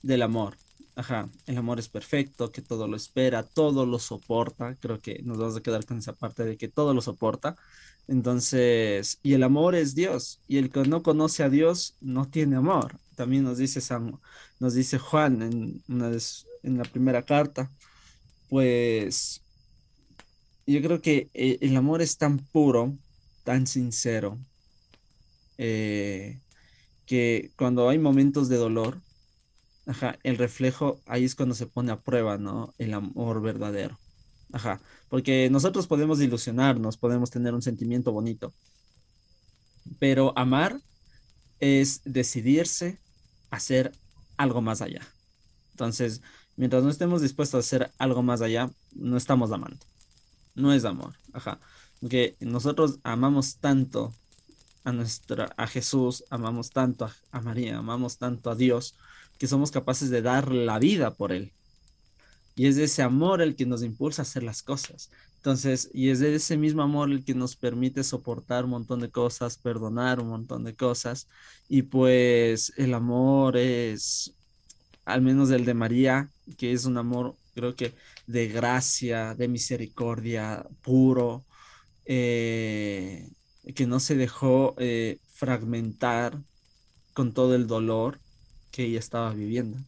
del 0.03 0.23
amor. 0.23 0.57
Ajá, 0.97 1.29
el 1.47 1.59
amor 1.59 1.79
es 1.79 1.89
perfecto, 1.89 2.51
que 2.51 2.63
todo 2.63 2.89
lo 2.89 2.97
espera, 2.97 3.43
todo 3.45 3.87
lo 3.87 3.99
soporta. 3.99 4.77
Creo 4.81 4.99
que 4.99 5.23
nos 5.23 5.39
vamos 5.39 5.57
a 5.57 5.61
quedar 5.63 5.85
con 5.87 5.99
esa 5.99 6.15
parte 6.15 6.45
de 6.45 6.57
que 6.57 6.69
todo 6.69 6.95
lo 6.95 7.03
soporta. 7.03 7.57
Entonces, 8.09 9.19
y 9.23 9.35
el 9.35 9.43
amor 9.43 9.75
es 9.75 9.95
Dios, 9.95 10.41
y 10.49 10.59
el 10.59 10.71
que 10.71 10.83
no 10.85 11.03
conoce 11.03 11.43
a 11.43 11.51
Dios 11.51 11.97
no 12.01 12.29
tiene 12.29 12.57
amor. 12.57 12.99
También 13.15 13.45
nos 13.45 13.59
dice 13.59 13.81
San, 13.81 14.19
nos 14.61 14.75
dice 14.75 14.99
Juan 14.99 15.43
en, 15.43 15.83
una 15.89 16.11
en 16.63 16.79
la 16.79 16.85
primera 16.85 17.23
carta. 17.23 17.71
Pues 18.49 19.43
yo 20.67 20.83
creo 20.83 21.01
que 21.01 21.31
eh, 21.35 21.59
el 21.61 21.77
amor 21.77 22.03
es 22.03 22.17
tan 22.19 22.39
puro, 22.39 22.97
tan 23.47 23.67
sincero, 23.69 24.41
eh, 25.59 26.41
que 27.07 27.53
cuando 27.59 27.89
hay 27.89 27.99
momentos 27.99 28.49
de 28.49 28.57
dolor, 28.57 29.03
ajá, 29.87 30.19
el 30.25 30.39
reflejo 30.39 31.03
ahí 31.07 31.25
es 31.25 31.37
cuando 31.37 31.55
se 31.55 31.67
pone 31.69 31.93
a 31.93 32.03
prueba, 32.03 32.39
¿no? 32.39 32.75
El 32.79 32.95
amor 32.95 33.43
verdadero. 33.43 34.01
Ajá, 34.53 34.83
porque 35.09 35.51
nosotros 35.51 35.89
podemos 35.89 36.21
ilusionarnos, 36.21 36.99
podemos 36.99 37.31
tener 37.31 37.55
un 37.55 37.63
sentimiento 37.63 38.13
bonito, 38.13 38.55
pero 39.99 40.37
amar 40.39 40.81
es 41.61 42.03
decidirse 42.05 43.01
a 43.51 43.57
hacer 43.59 43.99
algo 44.37 44.63
más 44.63 44.83
allá. 44.83 45.03
Entonces, 45.73 46.23
mientras 46.57 46.85
no 46.85 46.91
estemos 46.91 47.23
dispuestos 47.23 47.59
a 47.59 47.61
hacer 47.61 47.95
algo 47.99 48.23
más 48.23 48.43
allá, 48.43 48.71
no 48.93 49.17
estamos 49.17 49.53
amando. 49.53 49.87
No 50.55 50.73
es 50.73 50.85
amor, 50.85 51.19
ajá. 51.33 51.61
Porque 52.01 52.37
nosotros 52.41 52.99
amamos 53.03 53.57
tanto 53.57 54.13
a 54.85 54.93
nuestra 54.93 55.53
a 55.57 55.67
Jesús, 55.67 56.25
amamos 56.31 56.71
tanto 56.71 57.11
a 57.33 57.41
María, 57.41 57.79
amamos 57.79 58.19
tanto 58.19 58.51
a 58.51 58.55
Dios, 58.55 58.95
que 59.39 59.49
somos 59.49 59.71
capaces 59.71 60.11
de 60.11 60.23
dar 60.23 60.53
la 60.53 60.79
vida 60.79 61.15
por 61.15 61.33
él. 61.33 61.53
Y 62.55 62.67
es 62.67 62.79
ese 62.79 63.03
amor 63.03 63.43
el 63.43 63.57
que 63.57 63.67
nos 63.67 63.83
impulsa 63.83 64.23
a 64.23 64.25
hacer 64.25 64.43
las 64.43 64.63
cosas. 64.63 65.11
Entonces, 65.37 65.91
y 65.93 66.11
es 66.11 66.21
de 66.21 66.35
ese 66.35 66.57
mismo 66.57 66.83
amor 66.83 67.11
el 67.11 67.25
que 67.25 67.35
nos 67.35 67.55
permite 67.55 68.03
soportar 68.03 68.65
un 68.65 68.71
montón 68.71 69.01
de 69.01 69.11
cosas, 69.11 69.59
perdonar 69.59 70.21
un 70.21 70.29
montón 70.29 70.65
de 70.65 70.75
cosas. 70.75 71.29
Y 71.69 71.83
pues 71.83 72.73
el 72.77 72.95
amor 72.95 73.57
es, 73.57 74.35
al 75.05 75.23
menos 75.23 75.51
el 75.51 75.65
de 75.65 75.75
María, 75.75 76.33
que 76.59 76.73
es 76.73 76.85
un 76.85 76.99
amor, 76.99 77.37
creo 77.55 77.77
que 77.77 77.95
de 78.27 78.49
gracia, 78.49 79.35
de 79.35 79.49
misericordia, 79.49 80.67
puro, 80.83 81.46
eh, 82.07 83.31
que 83.75 83.87
no 83.87 84.01
se 84.01 84.15
dejó 84.15 84.75
eh, 84.79 85.19
fragmentar 85.29 86.39
con 87.15 87.35
todo 87.35 87.55
el 87.55 87.67
dolor 87.67 88.21
que 88.71 88.85
ella 88.85 88.99
estaba 88.99 89.33
viviendo. 89.33 89.79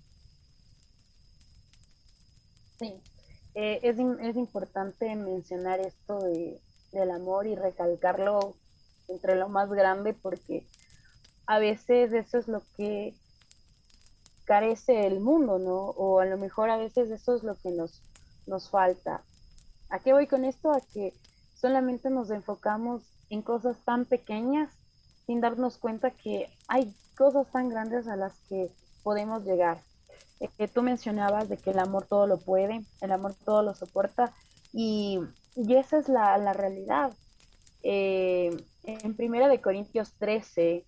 Sí, 2.78 2.94
eh, 3.54 3.80
es, 3.82 3.98
es, 3.98 4.36
importante 4.36 5.14
mencionar 5.14 5.80
esto 5.80 6.20
de, 6.20 6.60
del 6.92 7.10
amor 7.10 7.46
y 7.46 7.54
recalcarlo 7.54 8.56
entre 9.08 9.36
lo 9.36 9.48
más 9.48 9.70
grande 9.70 10.12
porque 10.14 10.66
a 11.46 11.58
veces 11.58 12.12
eso 12.12 12.38
es 12.38 12.46
lo 12.46 12.62
que 12.76 13.14
carece 14.44 15.06
el 15.06 15.20
mundo, 15.20 15.58
¿no? 15.58 15.76
O 15.76 16.20
a 16.20 16.24
lo 16.24 16.38
mejor 16.38 16.70
a 16.70 16.76
veces 16.76 17.10
eso 17.10 17.36
es 17.36 17.42
lo 17.42 17.54
que 17.56 17.70
nos, 17.70 18.02
nos 18.46 18.70
falta. 18.70 19.22
¿A 19.90 19.98
qué 19.98 20.12
voy 20.12 20.26
con 20.26 20.44
esto? 20.44 20.72
A 20.72 20.80
que 20.80 21.12
solamente 21.60 22.10
nos 22.10 22.30
enfocamos 22.30 23.02
en 23.30 23.42
cosas 23.42 23.76
tan 23.84 24.04
pequeñas 24.04 24.72
sin 25.26 25.40
darnos 25.40 25.76
cuenta 25.76 26.10
que 26.10 26.48
hay 26.68 26.94
cosas 27.16 27.50
tan 27.50 27.68
grandes 27.68 28.08
a 28.08 28.16
las 28.16 28.38
que 28.48 28.70
podemos 29.02 29.44
llegar. 29.44 29.82
Eh, 30.40 30.68
tú 30.68 30.82
mencionabas 30.82 31.48
de 31.48 31.56
que 31.56 31.70
el 31.70 31.78
amor 31.78 32.06
todo 32.06 32.26
lo 32.26 32.38
puede, 32.38 32.82
el 33.00 33.12
amor 33.12 33.34
todo 33.44 33.62
lo 33.62 33.74
soporta 33.74 34.32
y, 34.72 35.20
y 35.56 35.74
esa 35.74 35.98
es 35.98 36.08
la, 36.08 36.38
la 36.38 36.52
realidad. 36.52 37.12
Eh, 37.82 38.56
en 38.84 39.14
Primera 39.16 39.48
de 39.48 39.60
Corintios 39.60 40.12
13, 40.14 40.84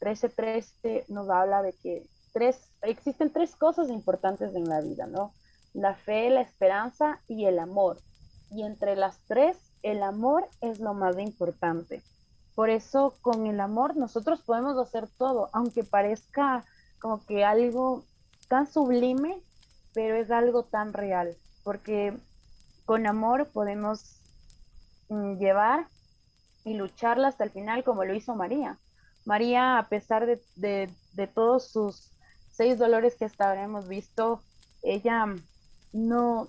13, 0.00 0.28
13 0.28 1.04
nos 1.08 1.28
habla 1.30 1.62
de 1.62 1.72
que 1.74 2.06
tres, 2.32 2.58
existen 2.82 3.30
tres 3.30 3.54
cosas 3.54 3.90
importantes 3.90 4.54
en 4.54 4.68
la 4.68 4.80
vida, 4.80 5.06
¿no? 5.06 5.34
La 5.72 5.94
fe, 5.94 6.30
la 6.30 6.40
esperanza 6.40 7.20
y 7.28 7.46
el 7.46 7.58
amor. 7.58 8.00
Y 8.50 8.62
entre 8.62 8.96
las 8.96 9.18
tres, 9.26 9.58
el 9.82 10.02
amor 10.02 10.48
es 10.60 10.80
lo 10.80 10.94
más 10.94 11.18
importante. 11.18 12.02
Por 12.54 12.70
eso 12.70 13.14
con 13.20 13.46
el 13.46 13.60
amor 13.60 13.96
nosotros 13.96 14.40
podemos 14.42 14.78
hacer 14.78 15.08
todo, 15.08 15.50
aunque 15.52 15.82
parezca 15.82 16.64
como 17.00 17.24
que 17.26 17.44
algo 17.44 18.04
tan 18.48 18.70
sublime, 18.70 19.42
pero 19.92 20.16
es 20.16 20.30
algo 20.30 20.64
tan 20.64 20.92
real, 20.92 21.36
porque 21.64 22.16
con 22.84 23.06
amor 23.06 23.48
podemos 23.48 24.20
mm, 25.08 25.38
llevar 25.38 25.88
y 26.64 26.74
lucharla 26.74 27.28
hasta 27.28 27.44
el 27.44 27.50
final 27.50 27.84
como 27.84 28.04
lo 28.04 28.14
hizo 28.14 28.34
María. 28.34 28.78
María, 29.24 29.78
a 29.78 29.88
pesar 29.88 30.26
de, 30.26 30.40
de, 30.56 31.26
todos 31.26 31.68
sus 31.68 32.10
seis 32.50 32.78
dolores 32.78 33.16
que 33.16 33.24
hasta 33.24 33.48
ahora 33.48 33.64
hemos 33.64 33.88
visto, 33.88 34.42
ella 34.82 35.26
no, 35.92 36.48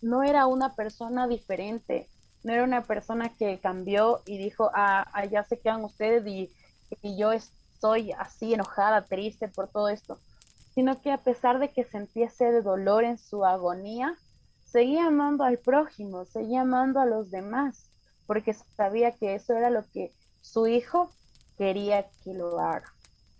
no 0.00 0.22
era 0.22 0.46
una 0.46 0.74
persona 0.74 1.26
diferente, 1.26 2.08
no 2.42 2.52
era 2.52 2.64
una 2.64 2.82
persona 2.82 3.28
que 3.36 3.58
cambió 3.58 4.22
y 4.26 4.38
dijo, 4.38 4.70
ah, 4.74 5.06
allá 5.12 5.40
ah, 5.40 5.44
se 5.44 5.58
quedan 5.58 5.84
ustedes 5.84 6.26
y, 6.26 6.50
yo 7.02 7.30
estoy 7.30 8.10
así 8.18 8.52
enojada, 8.52 9.04
triste 9.04 9.46
por 9.46 9.68
todo 9.68 9.88
esto, 9.88 10.18
sino 10.74 11.00
que 11.00 11.12
a 11.12 11.18
pesar 11.18 11.60
de 11.60 11.70
que 11.70 11.84
sentía 11.84 12.26
ese 12.26 12.62
dolor 12.62 13.04
en 13.04 13.16
su 13.16 13.44
agonía, 13.44 14.16
seguía 14.64 15.06
amando 15.06 15.44
al 15.44 15.58
prójimo, 15.58 16.24
seguía 16.24 16.62
amando 16.62 16.98
a 16.98 17.06
los 17.06 17.30
demás, 17.30 17.90
porque 18.26 18.54
sabía 18.54 19.12
que 19.12 19.36
eso 19.36 19.54
era 19.54 19.70
lo 19.70 19.84
que 19.92 20.12
su 20.40 20.66
hijo 20.66 21.12
quería 21.56 22.08
que 22.24 22.34
lo 22.34 22.58
haga. 22.58 22.92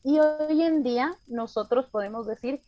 Y 0.04 0.20
hoy 0.20 0.62
en 0.62 0.82
día 0.82 1.14
nosotros 1.26 1.86
podemos 1.90 2.26
decir 2.26 2.62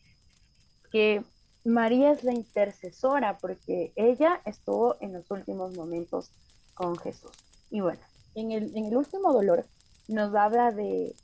que 0.91 1.25
María 1.65 2.11
es 2.11 2.25
la 2.25 2.33
intercesora 2.33 3.39
porque 3.39 3.93
ella 3.95 4.41
estuvo 4.45 4.97
en 5.01 5.13
los 5.13 5.31
últimos 5.31 5.77
momentos 5.77 6.31
con 6.75 6.97
Jesús. 6.97 7.33
Y 7.71 7.81
bueno, 7.81 8.01
en 8.35 8.51
el, 8.51 8.77
en 8.77 8.87
el 8.87 8.97
último 8.97 9.33
dolor 9.33 9.67
nos 10.09 10.35
habla 10.35 10.73
de, 10.73 11.15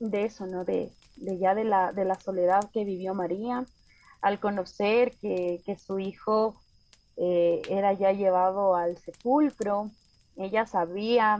de 0.00 0.24
eso, 0.24 0.46
¿no? 0.46 0.64
De, 0.64 0.90
de, 1.16 1.38
ya 1.38 1.54
de 1.54 1.64
la, 1.64 1.92
de 1.92 2.04
la 2.04 2.16
soledad 2.16 2.68
que 2.72 2.84
vivió 2.84 3.14
María 3.14 3.64
al 4.20 4.40
conocer 4.40 5.16
que, 5.18 5.62
que 5.64 5.78
su 5.78 5.98
hijo 5.98 6.56
eh, 7.16 7.62
era 7.68 7.92
ya 7.92 8.12
llevado 8.12 8.74
al 8.74 8.98
sepulcro. 8.98 9.90
Ella 10.36 10.66
sabía, 10.66 11.38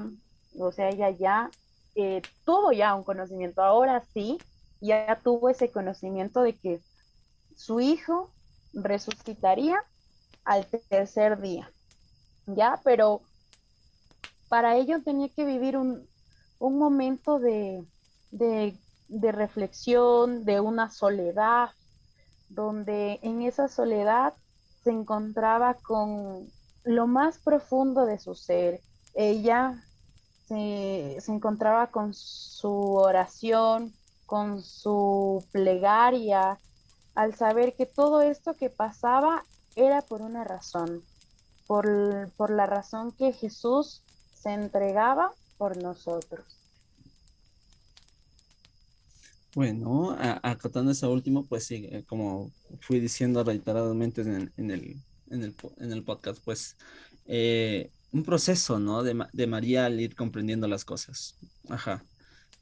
o 0.59 0.73
sea, 0.73 0.89
ella 0.89 1.11
ya 1.11 1.51
eh, 1.95 2.23
tuvo 2.45 2.73
ya 2.73 2.95
un 2.95 3.03
conocimiento. 3.03 3.63
Ahora 3.63 4.05
sí, 4.15 4.39
ya 4.81 5.21
tuvo 5.23 5.49
ese 5.49 5.71
conocimiento 5.71 6.43
de 6.43 6.55
que 6.55 6.81
su 7.57 7.81
hijo 7.81 8.31
resucitaría 8.73 9.77
al 10.45 10.67
tercer 10.67 11.41
día, 11.41 11.71
¿ya? 12.47 12.81
Pero 12.85 13.23
para 14.49 14.77
ello 14.77 15.03
tenía 15.03 15.29
que 15.29 15.45
vivir 15.45 15.77
un, 15.77 16.09
momento 16.61 17.39
de, 17.39 17.85
de, 18.31 19.33
reflexión, 19.33 20.45
de 20.45 20.61
una 20.61 20.91
soledad, 20.91 21.71
donde 22.49 23.21
en 23.23 23.43
esa 23.43 23.69
soledad 23.69 24.35
se 24.83 24.91
encontraba 24.91 25.75
con 25.75 26.49
lo 26.85 27.07
más 27.07 27.39
profundo 27.39 28.07
de 28.07 28.19
su 28.19 28.35
ser. 28.35 28.81
Ella 29.15 29.85
se, 30.49 31.19
se, 31.21 31.33
encontraba 31.33 31.89
con 31.89 32.13
su 32.13 32.95
oración, 32.95 33.93
con 34.27 34.63
su 34.63 35.45
plegaria, 35.53 36.59
al 37.15 37.35
saber 37.35 37.75
que 37.75 37.87
todo 37.87 38.23
esto 38.23 38.55
que 38.55 38.71
pasaba 38.71 39.45
era 39.77 40.03
por 40.03 40.23
una 40.23 40.45
razón, 40.45 41.03
por, 41.67 41.87
la 42.51 42.67
razón 42.67 43.13
que 43.13 43.33
Jesús 43.33 44.03
se 44.35 44.53
entregaba 44.53 45.33
por 45.59 45.81
nosotros. 45.83 46.45
Bueno, 49.55 50.17
acotando 50.43 50.93
eso 50.93 51.11
último, 51.11 51.45
pues 51.45 51.65
sí, 51.65 51.89
eh, 51.91 52.05
como 52.07 52.53
fui 52.81 53.01
diciendo 53.01 53.43
reiteradamente 53.43 54.23
en, 54.23 54.53
el, 54.71 55.03
en, 55.29 55.93
el, 55.93 56.05
podcast, 56.05 56.41
pues 56.45 56.77
eh, 57.27 57.91
un 58.13 58.23
proceso, 58.23 58.79
¿no? 58.79 59.03
De, 59.03 59.27
de, 59.33 59.47
María 59.49 59.87
al 59.87 60.01
ir 60.01 60.15
comprendiendo 60.15 60.69
las 60.69 60.85
cosas. 60.85 61.35
Ajá. 61.69 62.05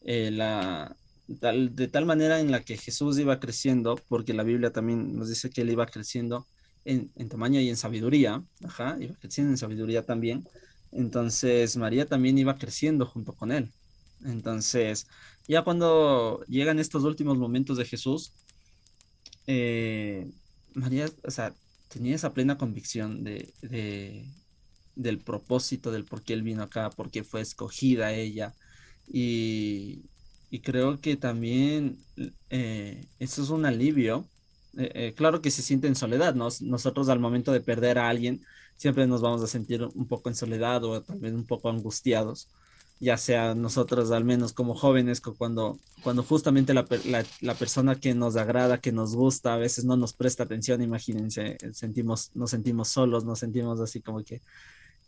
Eh, 0.00 0.30
la, 0.30 0.96
de 1.28 1.88
tal 1.88 2.06
manera 2.06 2.40
en 2.40 2.50
la 2.50 2.64
que 2.64 2.76
Jesús 2.78 3.18
iba 3.18 3.38
creciendo, 3.38 3.96
porque 4.08 4.32
la 4.32 4.42
Biblia 4.42 4.72
también 4.72 5.14
nos 5.14 5.28
dice 5.28 5.50
que 5.50 5.60
él 5.60 5.70
iba 5.70 5.86
creciendo 5.86 6.46
en, 6.84 7.10
tamaño 7.28 7.60
y 7.60 7.68
en 7.68 7.76
sabiduría, 7.76 8.42
ajá, 8.64 8.96
iba 8.98 9.14
creciendo 9.16 9.52
en 9.52 9.58
sabiduría 9.58 10.04
también. 10.06 10.48
Entonces 10.90 11.76
María 11.76 12.06
también 12.06 12.38
iba 12.38 12.56
creciendo 12.56 13.04
junto 13.06 13.34
con 13.34 13.52
él. 13.52 13.70
Entonces, 14.24 15.06
ya 15.46 15.62
cuando 15.62 16.42
llegan 16.48 16.78
estos 16.78 17.04
últimos 17.04 17.36
momentos 17.38 17.76
de 17.76 17.84
Jesús, 17.84 18.32
eh, 19.46 20.30
María, 20.74 21.10
o 21.24 21.30
sea, 21.30 21.54
tenía 21.88 22.14
esa 22.14 22.32
plena 22.32 22.56
convicción 22.58 23.22
de, 23.22 23.52
de, 23.60 24.24
del 24.96 25.18
propósito, 25.18 25.90
del 25.92 26.04
por 26.04 26.22
qué 26.22 26.32
él 26.32 26.42
vino 26.42 26.62
acá, 26.62 26.90
por 26.90 27.10
qué 27.10 27.22
fue 27.22 27.42
escogida 27.42 28.14
ella. 28.14 28.54
Y, 29.06 30.04
y 30.50 30.60
creo 30.60 31.00
que 31.00 31.16
también 31.16 31.98
eh, 32.50 33.06
eso 33.18 33.42
es 33.42 33.50
un 33.50 33.66
alivio. 33.66 34.26
Eh, 34.76 34.90
eh, 34.94 35.14
claro 35.14 35.42
que 35.42 35.50
se 35.50 35.62
siente 35.62 35.88
en 35.88 35.96
soledad, 35.96 36.34
¿no? 36.34 36.48
Nosotros 36.60 37.08
al 37.08 37.20
momento 37.20 37.52
de 37.52 37.60
perder 37.60 37.98
a 37.98 38.08
alguien 38.08 38.42
siempre 38.76 39.06
nos 39.06 39.20
vamos 39.20 39.42
a 39.42 39.46
sentir 39.46 39.82
un 39.82 40.06
poco 40.06 40.28
en 40.28 40.36
soledad 40.36 40.84
o 40.84 41.02
también 41.02 41.34
un 41.34 41.44
poco 41.44 41.68
angustiados, 41.68 42.48
ya 43.00 43.16
sea 43.16 43.54
nosotros 43.54 44.10
al 44.12 44.24
menos 44.24 44.52
como 44.52 44.74
jóvenes, 44.74 45.20
cuando, 45.20 45.78
cuando 46.02 46.22
justamente 46.22 46.72
la, 46.74 46.86
la, 47.40 47.54
persona 47.54 47.96
que 47.96 48.14
nos 48.14 48.36
agrada, 48.36 48.78
que 48.80 48.92
nos 48.92 49.14
gusta, 49.14 49.54
a 49.54 49.58
veces 49.58 49.84
no 49.84 49.96
nos 49.96 50.12
presta 50.14 50.44
atención, 50.44 50.80
imagínense, 50.80 51.58
sentimos, 51.72 52.30
nos 52.34 52.50
sentimos 52.50 52.88
solos, 52.88 53.24
nos 53.24 53.40
sentimos 53.40 53.80
así 53.80 54.00
como 54.00 54.22
que, 54.24 54.42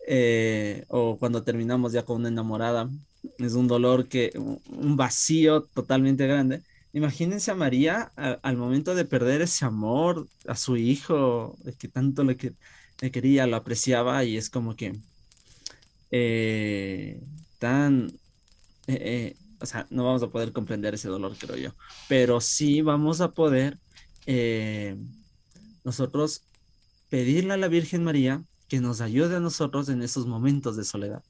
eh, 0.06 0.84
o 0.88 1.16
cuando 1.18 1.42
terminamos 1.44 1.92
ya 1.92 2.04
con 2.04 2.16
una 2.16 2.28
enamorada, 2.28 2.90
es 3.38 3.54
un 3.54 3.68
dolor 3.68 4.08
que, 4.08 4.32
un 4.36 4.96
vacío 4.96 5.64
totalmente 5.64 6.26
grande. 6.26 6.62
Imagínense 6.92 7.50
a 7.50 7.54
María 7.54 8.12
al 8.16 8.56
momento 8.56 8.94
de 8.94 9.04
perder 9.04 9.42
ese 9.42 9.64
amor 9.64 10.28
a 10.46 10.56
su 10.56 10.76
hijo, 10.76 11.56
que 11.78 11.88
tanto 11.88 12.24
le, 12.24 12.36
que, 12.36 12.54
le 13.00 13.10
quería, 13.10 13.46
lo 13.46 13.56
apreciaba 13.56 14.24
y 14.24 14.36
es 14.36 14.50
como 14.50 14.74
que 14.76 14.98
eh, 16.10 17.20
tan, 17.58 18.08
eh, 18.86 18.98
eh, 19.34 19.36
o 19.60 19.66
sea, 19.66 19.86
no 19.90 20.04
vamos 20.04 20.22
a 20.22 20.30
poder 20.30 20.52
comprender 20.52 20.94
ese 20.94 21.08
dolor, 21.08 21.36
creo 21.38 21.56
yo, 21.56 21.74
pero 22.08 22.40
sí 22.40 22.82
vamos 22.82 23.20
a 23.20 23.32
poder 23.32 23.78
nosotros 25.82 26.42
pedirle 27.08 27.54
a 27.54 27.56
la 27.56 27.68
Virgen 27.68 28.04
María 28.04 28.44
que 28.68 28.80
nos 28.80 29.00
ayude 29.00 29.36
a 29.36 29.40
nosotros 29.40 29.88
en 29.88 30.02
esos 30.02 30.26
momentos 30.26 30.76
de 30.76 30.84
soledad, 30.84 31.22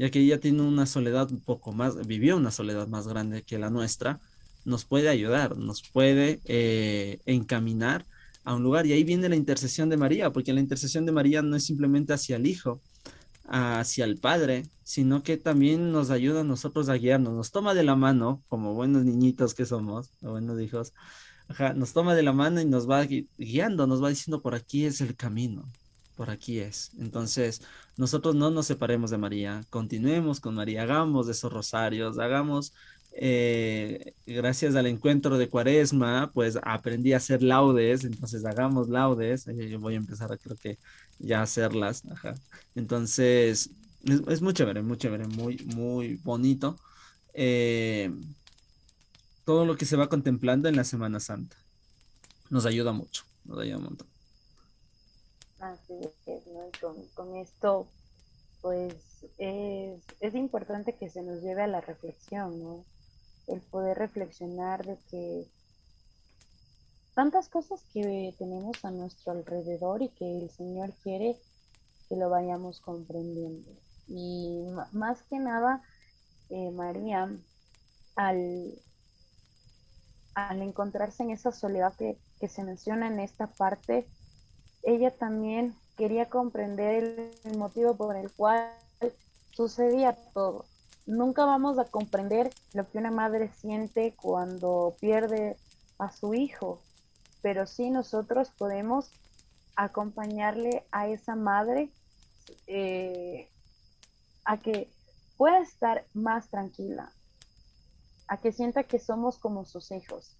ya 0.00 0.10
que 0.10 0.18
ella 0.18 0.40
tiene 0.40 0.62
una 0.62 0.86
soledad 0.86 1.30
un 1.30 1.40
poco 1.40 1.72
más, 1.72 2.06
vivió 2.06 2.38
una 2.38 2.50
soledad 2.50 2.88
más 2.88 3.06
grande 3.06 3.42
que 3.42 3.58
la 3.58 3.68
nuestra, 3.68 4.18
nos 4.64 4.86
puede 4.86 5.10
ayudar, 5.10 5.58
nos 5.58 5.82
puede 5.82 6.40
encaminar 7.26 8.06
a 8.44 8.54
un 8.54 8.62
lugar. 8.62 8.86
Y 8.86 8.94
ahí 8.94 9.04
viene 9.04 9.28
la 9.28 9.36
intercesión 9.36 9.90
de 9.90 9.98
María, 9.98 10.30
porque 10.32 10.54
la 10.54 10.60
intercesión 10.60 11.04
de 11.04 11.12
María 11.12 11.42
no 11.42 11.54
es 11.54 11.64
simplemente 11.64 12.14
hacia 12.14 12.36
el 12.36 12.46
Hijo, 12.46 12.80
hacia 13.46 14.06
el 14.06 14.16
Padre, 14.16 14.62
sino 14.84 15.22
que 15.22 15.36
también 15.36 15.92
nos 15.92 16.08
ayuda 16.08 16.40
a 16.40 16.44
nosotros 16.44 16.88
a 16.88 16.94
guiarnos, 16.94 17.34
nos 17.34 17.50
toma 17.50 17.74
de 17.74 17.84
la 17.84 17.94
mano, 17.94 18.42
como 18.48 18.72
buenos 18.72 19.04
niñitos 19.04 19.52
que 19.52 19.66
somos, 19.66 20.12
o 20.22 20.30
buenos 20.30 20.58
hijos, 20.62 20.94
nos 21.74 21.92
toma 21.92 22.14
de 22.14 22.22
la 22.22 22.32
mano 22.32 22.62
y 22.62 22.64
nos 22.64 22.88
va 22.88 23.04
guiando, 23.04 23.86
nos 23.86 24.02
va 24.02 24.08
diciendo 24.08 24.40
por 24.40 24.54
aquí 24.54 24.86
es 24.86 25.02
el 25.02 25.14
camino, 25.14 25.68
por 26.20 26.28
aquí 26.28 26.58
es. 26.58 26.90
Entonces, 26.98 27.62
nosotros 27.96 28.34
no 28.34 28.50
nos 28.50 28.66
separemos 28.66 29.10
de 29.10 29.16
María, 29.16 29.64
continuemos 29.70 30.38
con 30.38 30.54
María, 30.54 30.82
hagamos 30.82 31.26
esos 31.30 31.50
rosarios, 31.50 32.18
hagamos 32.18 32.74
eh, 33.12 34.12
gracias 34.26 34.74
al 34.76 34.84
encuentro 34.84 35.38
de 35.38 35.48
Cuaresma, 35.48 36.30
pues 36.34 36.58
aprendí 36.62 37.14
a 37.14 37.16
hacer 37.16 37.42
laudes, 37.42 38.04
entonces 38.04 38.44
hagamos 38.44 38.90
laudes, 38.90 39.46
yo 39.46 39.80
voy 39.80 39.94
a 39.94 39.96
empezar 39.96 40.30
a 40.30 40.36
creo 40.36 40.58
que 40.58 40.76
ya 41.18 41.40
hacerlas, 41.40 42.02
Entonces, 42.74 43.70
es, 44.04 44.42
muy 44.42 44.52
chévere, 44.52 44.82
muy 44.82 44.98
chévere, 44.98 45.26
muy, 45.26 45.56
muy 45.74 46.16
bonito. 46.16 46.76
Eh, 47.32 48.12
todo 49.46 49.64
lo 49.64 49.74
que 49.78 49.86
se 49.86 49.96
va 49.96 50.10
contemplando 50.10 50.68
en 50.68 50.76
la 50.76 50.84
Semana 50.84 51.18
Santa 51.18 51.56
nos 52.50 52.66
ayuda 52.66 52.92
mucho, 52.92 53.24
nos 53.46 53.58
ayuda 53.58 53.78
un 53.78 53.84
montón. 53.84 54.19
Es, 56.26 56.44
con, 57.14 57.36
esto, 57.36 57.86
pues 58.62 58.94
es, 59.38 60.02
es 60.20 60.34
importante 60.34 60.96
que 60.96 61.10
se 61.10 61.22
nos 61.22 61.42
lleve 61.42 61.62
a 61.62 61.66
la 61.66 61.80
reflexión, 61.80 62.62
¿no? 62.62 62.84
el 63.46 63.60
poder 63.60 63.98
reflexionar 63.98 64.84
de 64.84 64.96
que 65.10 65.46
tantas 67.14 67.48
cosas 67.48 67.84
que 67.92 68.34
tenemos 68.38 68.84
a 68.84 68.90
nuestro 68.90 69.32
alrededor 69.32 70.02
y 70.02 70.08
que 70.10 70.38
el 70.38 70.50
Señor 70.50 70.92
quiere 71.02 71.36
que 72.08 72.16
lo 72.16 72.30
vayamos 72.30 72.80
comprendiendo. 72.80 73.70
Y 74.08 74.62
más 74.92 75.22
que 75.24 75.38
nada, 75.38 75.82
eh, 76.48 76.70
María, 76.70 77.30
al, 78.16 78.74
al 80.34 80.62
encontrarse 80.62 81.22
en 81.22 81.30
esa 81.30 81.52
soledad 81.52 81.94
que, 81.96 82.18
que 82.40 82.48
se 82.48 82.64
menciona 82.64 83.06
en 83.06 83.20
esta 83.20 83.48
parte, 83.48 84.08
ella 84.82 85.10
también 85.10 85.74
quería 85.96 86.28
comprender 86.28 87.32
el 87.44 87.58
motivo 87.58 87.96
por 87.96 88.16
el 88.16 88.32
cual 88.32 88.70
sucedía 89.52 90.16
todo 90.32 90.64
nunca 91.10 91.44
vamos 91.44 91.78
a 91.78 91.84
comprender 91.84 92.50
lo 92.72 92.88
que 92.88 92.98
una 92.98 93.10
madre 93.10 93.50
siente 93.60 94.14
cuando 94.14 94.96
pierde 95.00 95.56
a 95.98 96.12
su 96.12 96.34
hijo, 96.34 96.80
pero 97.42 97.66
sí 97.66 97.90
nosotros 97.90 98.50
podemos 98.56 99.10
acompañarle 99.76 100.84
a 100.92 101.08
esa 101.08 101.34
madre 101.36 101.90
eh, 102.66 103.48
a 104.44 104.58
que 104.58 104.90
pueda 105.36 105.60
estar 105.60 106.04
más 106.14 106.48
tranquila, 106.48 107.12
a 108.28 108.38
que 108.38 108.52
sienta 108.52 108.84
que 108.84 108.98
somos 108.98 109.38
como 109.38 109.64
sus 109.64 109.90
hijos. 109.90 110.36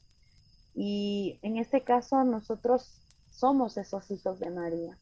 Y 0.75 1.39
en 1.43 1.57
este 1.57 1.83
caso 1.83 2.23
nosotros 2.25 3.00
somos 3.41 3.77
esos 3.79 4.11
hijos 4.11 4.39
de 4.39 4.51
María, 4.51 4.99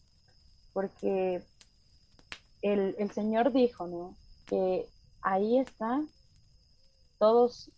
porque 0.72 1.42
el, 2.62 2.94
el 2.98 3.10
Señor 3.10 3.52
dijo, 3.52 3.86
¿no? 3.88 4.16
Que 4.46 4.86
ahí 5.20 5.58
están 5.58 6.08
todos, 7.18 7.70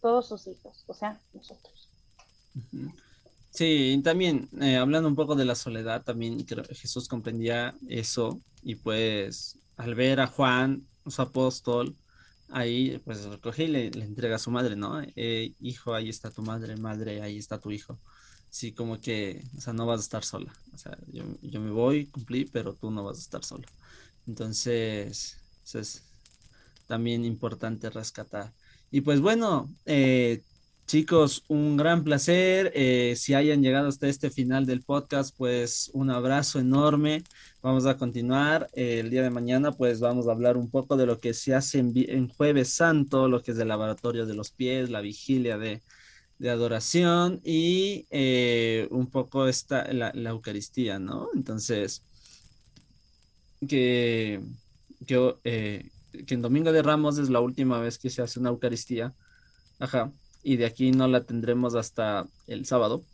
todos 0.00 0.28
sus 0.28 0.46
hijos, 0.48 0.84
o 0.86 0.94
sea, 0.94 1.20
nosotros. 1.32 1.88
Sí, 3.50 4.00
también 4.02 4.48
eh, 4.60 4.76
hablando 4.76 5.08
un 5.08 5.14
poco 5.14 5.36
de 5.36 5.44
la 5.44 5.54
soledad, 5.54 6.02
también 6.02 6.42
creo 6.42 6.64
Jesús 6.64 7.06
comprendía 7.06 7.76
eso 7.88 8.40
y 8.62 8.74
pues 8.74 9.58
al 9.76 9.94
ver 9.94 10.18
a 10.20 10.26
Juan, 10.26 10.86
su 11.06 11.22
apóstol, 11.22 11.96
ahí 12.48 12.98
pues 13.04 13.24
recoge 13.24 13.64
y 13.64 13.68
le, 13.68 13.86
entrega 13.86 14.36
a 14.36 14.40
su 14.40 14.50
madre, 14.50 14.74
¿no? 14.74 15.00
Eh, 15.14 15.54
hijo, 15.60 15.94
ahí 15.94 16.08
está 16.08 16.30
tu 16.32 16.42
madre, 16.42 16.76
madre, 16.76 17.22
ahí 17.22 17.38
está 17.38 17.60
tu 17.60 17.70
hijo. 17.70 18.00
Sí, 18.54 18.70
como 18.72 19.00
que, 19.00 19.42
o 19.58 19.60
sea, 19.60 19.72
no 19.72 19.84
vas 19.84 19.98
a 19.98 20.04
estar 20.04 20.24
sola. 20.24 20.52
O 20.72 20.78
sea, 20.78 20.96
yo, 21.08 21.24
yo 21.42 21.60
me 21.60 21.72
voy, 21.72 22.06
cumplí, 22.06 22.44
pero 22.44 22.72
tú 22.74 22.88
no 22.92 23.02
vas 23.02 23.18
a 23.18 23.20
estar 23.20 23.44
sola. 23.44 23.66
Entonces, 24.28 25.38
es 25.74 26.04
también 26.86 27.24
importante 27.24 27.90
rescatar. 27.90 28.52
Y 28.92 29.00
pues 29.00 29.20
bueno, 29.20 29.68
eh, 29.86 30.40
chicos, 30.86 31.42
un 31.48 31.76
gran 31.76 32.04
placer. 32.04 32.70
Eh, 32.76 33.14
si 33.16 33.34
hayan 33.34 33.60
llegado 33.60 33.88
hasta 33.88 34.06
este 34.06 34.30
final 34.30 34.66
del 34.66 34.82
podcast, 34.82 35.34
pues 35.36 35.90
un 35.92 36.10
abrazo 36.12 36.60
enorme. 36.60 37.24
Vamos 37.60 37.86
a 37.86 37.96
continuar 37.96 38.70
eh, 38.74 39.00
el 39.00 39.10
día 39.10 39.22
de 39.22 39.30
mañana, 39.30 39.72
pues 39.72 39.98
vamos 39.98 40.28
a 40.28 40.32
hablar 40.32 40.56
un 40.56 40.70
poco 40.70 40.96
de 40.96 41.06
lo 41.06 41.18
que 41.18 41.34
se 41.34 41.56
hace 41.56 41.80
en, 41.80 42.28
jueves 42.28 42.70
santo, 42.70 43.28
lo 43.28 43.42
que 43.42 43.50
es 43.50 43.58
el 43.58 43.66
laboratorio 43.66 44.26
de 44.26 44.34
los 44.34 44.52
pies, 44.52 44.90
la 44.90 45.00
vigilia 45.00 45.58
de, 45.58 45.82
adoración 46.50 47.40
y 47.44 48.06
un 48.90 49.08
poco 49.10 49.48
esta, 49.48 49.92
la, 49.92 50.12
la, 50.14 50.30
Eucaristía, 50.30 50.98
¿no? 50.98 51.28
Entonces, 51.34 52.02
que, 53.66 54.40
que 55.06 55.90
que 56.22 56.34
en 56.34 56.42
Domingo 56.42 56.72
de 56.72 56.82
Ramos 56.82 57.18
es 57.18 57.28
la 57.28 57.40
última 57.40 57.78
vez 57.80 57.98
que 57.98 58.10
se 58.10 58.22
hace 58.22 58.38
una 58.38 58.50
Eucaristía. 58.50 59.14
Ajá. 59.78 60.12
Y 60.42 60.56
de 60.56 60.66
aquí 60.66 60.92
no 60.92 61.08
la 61.08 61.24
tendremos 61.24 61.74
hasta 61.74 62.26
el 62.46 62.66
sábado. 62.66 63.04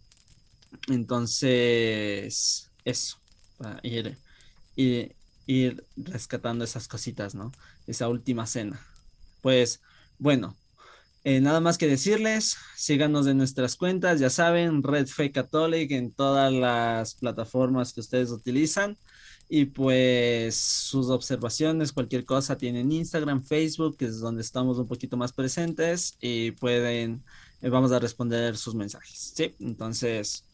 Entonces, 0.89 2.71
eso, 2.85 3.19
para 3.57 3.81
ir, 3.83 4.19
ir, 4.77 5.17
ir 5.47 5.85
rescatando 5.97 6.65
esas 6.65 6.89
cositas, 6.89 7.35
¿no? 7.35 7.53
Esa 7.87 8.09
última 8.09 8.47
cena. 8.47 8.81
Pues, 9.41 9.81
bueno, 10.19 10.57
eh, 11.23 11.41
nada 11.41 11.61
más 11.61 11.77
que 11.77 11.87
decirles, 11.87 12.57
síganos 12.77 13.27
en 13.27 13.37
nuestras 13.37 13.77
cuentas, 13.77 14.21
ya 14.21 14.31
saben, 14.31 14.83
Red 14.83 15.07
Fe 15.07 15.31
Catholic 15.31 15.91
en 15.91 16.13
todas 16.13 16.51
las 16.53 17.15
plataformas 17.15 17.93
que 17.93 18.01
ustedes 18.01 18.31
utilizan. 18.31 18.97
Y 19.53 19.65
pues 19.67 20.55
sus 20.55 21.11
observaciones, 21.11 21.93
cualquier 21.93 22.25
cosa, 22.25 22.57
tienen 22.57 22.93
Instagram, 22.93 23.45
Facebook, 23.45 23.97
que 23.97 24.05
es 24.07 24.21
donde 24.21 24.43
estamos 24.43 24.79
un 24.79 24.87
poquito 24.87 25.17
más 25.17 25.33
presentes 25.33 26.17
y 26.21 26.53
pueden, 26.53 27.25
eh, 27.61 27.69
vamos 27.69 27.91
a 27.91 27.99
responder 27.99 28.57
sus 28.57 28.77
mensajes. 28.77 29.33
Sí, 29.35 29.57
entonces, 29.59 30.45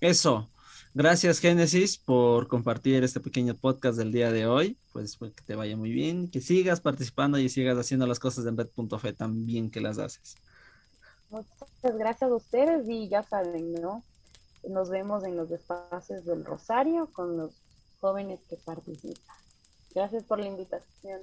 eso. 0.00 0.51
Gracias 0.94 1.38
Génesis 1.38 1.96
por 1.96 2.48
compartir 2.48 3.02
este 3.02 3.18
pequeño 3.18 3.54
podcast 3.54 3.96
del 3.96 4.12
día 4.12 4.30
de 4.30 4.46
hoy. 4.46 4.76
Pues, 4.92 5.16
pues, 5.16 5.32
que 5.32 5.42
te 5.42 5.54
vaya 5.54 5.74
muy 5.74 5.90
bien, 5.90 6.30
que 6.30 6.42
sigas 6.42 6.82
participando 6.82 7.38
y 7.38 7.48
sigas 7.48 7.78
haciendo 7.78 8.06
las 8.06 8.18
cosas 8.18 8.44
en 8.44 8.58
Red.fe 8.58 9.14
tan 9.14 9.46
bien 9.46 9.70
que 9.70 9.80
las 9.80 9.98
haces. 9.98 10.36
Muchas 11.30 11.96
gracias 11.96 12.30
a 12.30 12.34
ustedes 12.34 12.86
y 12.90 13.08
ya 13.08 13.22
saben, 13.22 13.72
¿no? 13.72 14.04
Nos 14.68 14.90
vemos 14.90 15.24
en 15.24 15.36
los 15.36 15.50
espacios 15.50 16.26
del 16.26 16.44
Rosario 16.44 17.08
con 17.12 17.38
los 17.38 17.52
jóvenes 17.98 18.40
que 18.50 18.56
participan. 18.56 19.36
Gracias 19.94 20.24
por 20.24 20.40
la 20.40 20.46
invitación. 20.46 21.22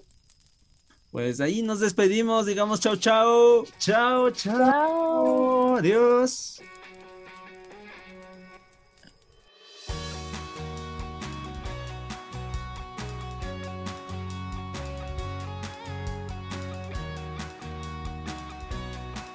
Pues 1.11 1.39
ahí 1.41 1.61
nos 1.61 1.79
despedimos, 1.79 2.47
digamos 2.47 2.79
chao, 2.79 2.95
chao. 2.95 3.65
Chao, 3.77 4.31
chao. 4.31 4.57
chao. 4.57 5.75
Adiós. 5.75 6.59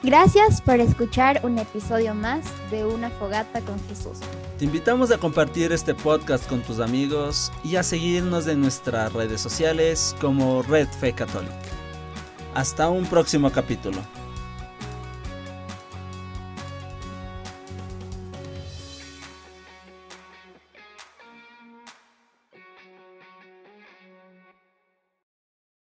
Gracias 0.05 0.61
por 0.61 0.80
escuchar 0.80 1.40
un 1.44 1.59
episodio 1.59 2.14
más 2.14 2.44
de 2.70 2.84
Una 2.84 3.09
Fogata 3.09 3.62
con 3.62 3.80
Jesús. 3.88 4.18
Te 4.59 4.66
invitamos 4.66 5.11
a 5.11 5.16
compartir 5.16 5.72
este 5.72 5.94
podcast 5.94 6.46
con 6.46 6.61
tus 6.61 6.78
amigos 6.78 7.50
y 7.64 7.76
a 7.76 7.82
seguirnos 7.82 8.46
en 8.46 8.61
nuestras 8.61 9.14
redes 9.14 9.40
sociales 9.40 10.14
como 10.20 10.62
Red 10.62 10.88
Fe 10.88 11.14
Católica. 11.14 11.55
Hasta 12.55 12.90
un 12.90 13.07
próximo 13.07 13.50
capítulo. 13.50 13.96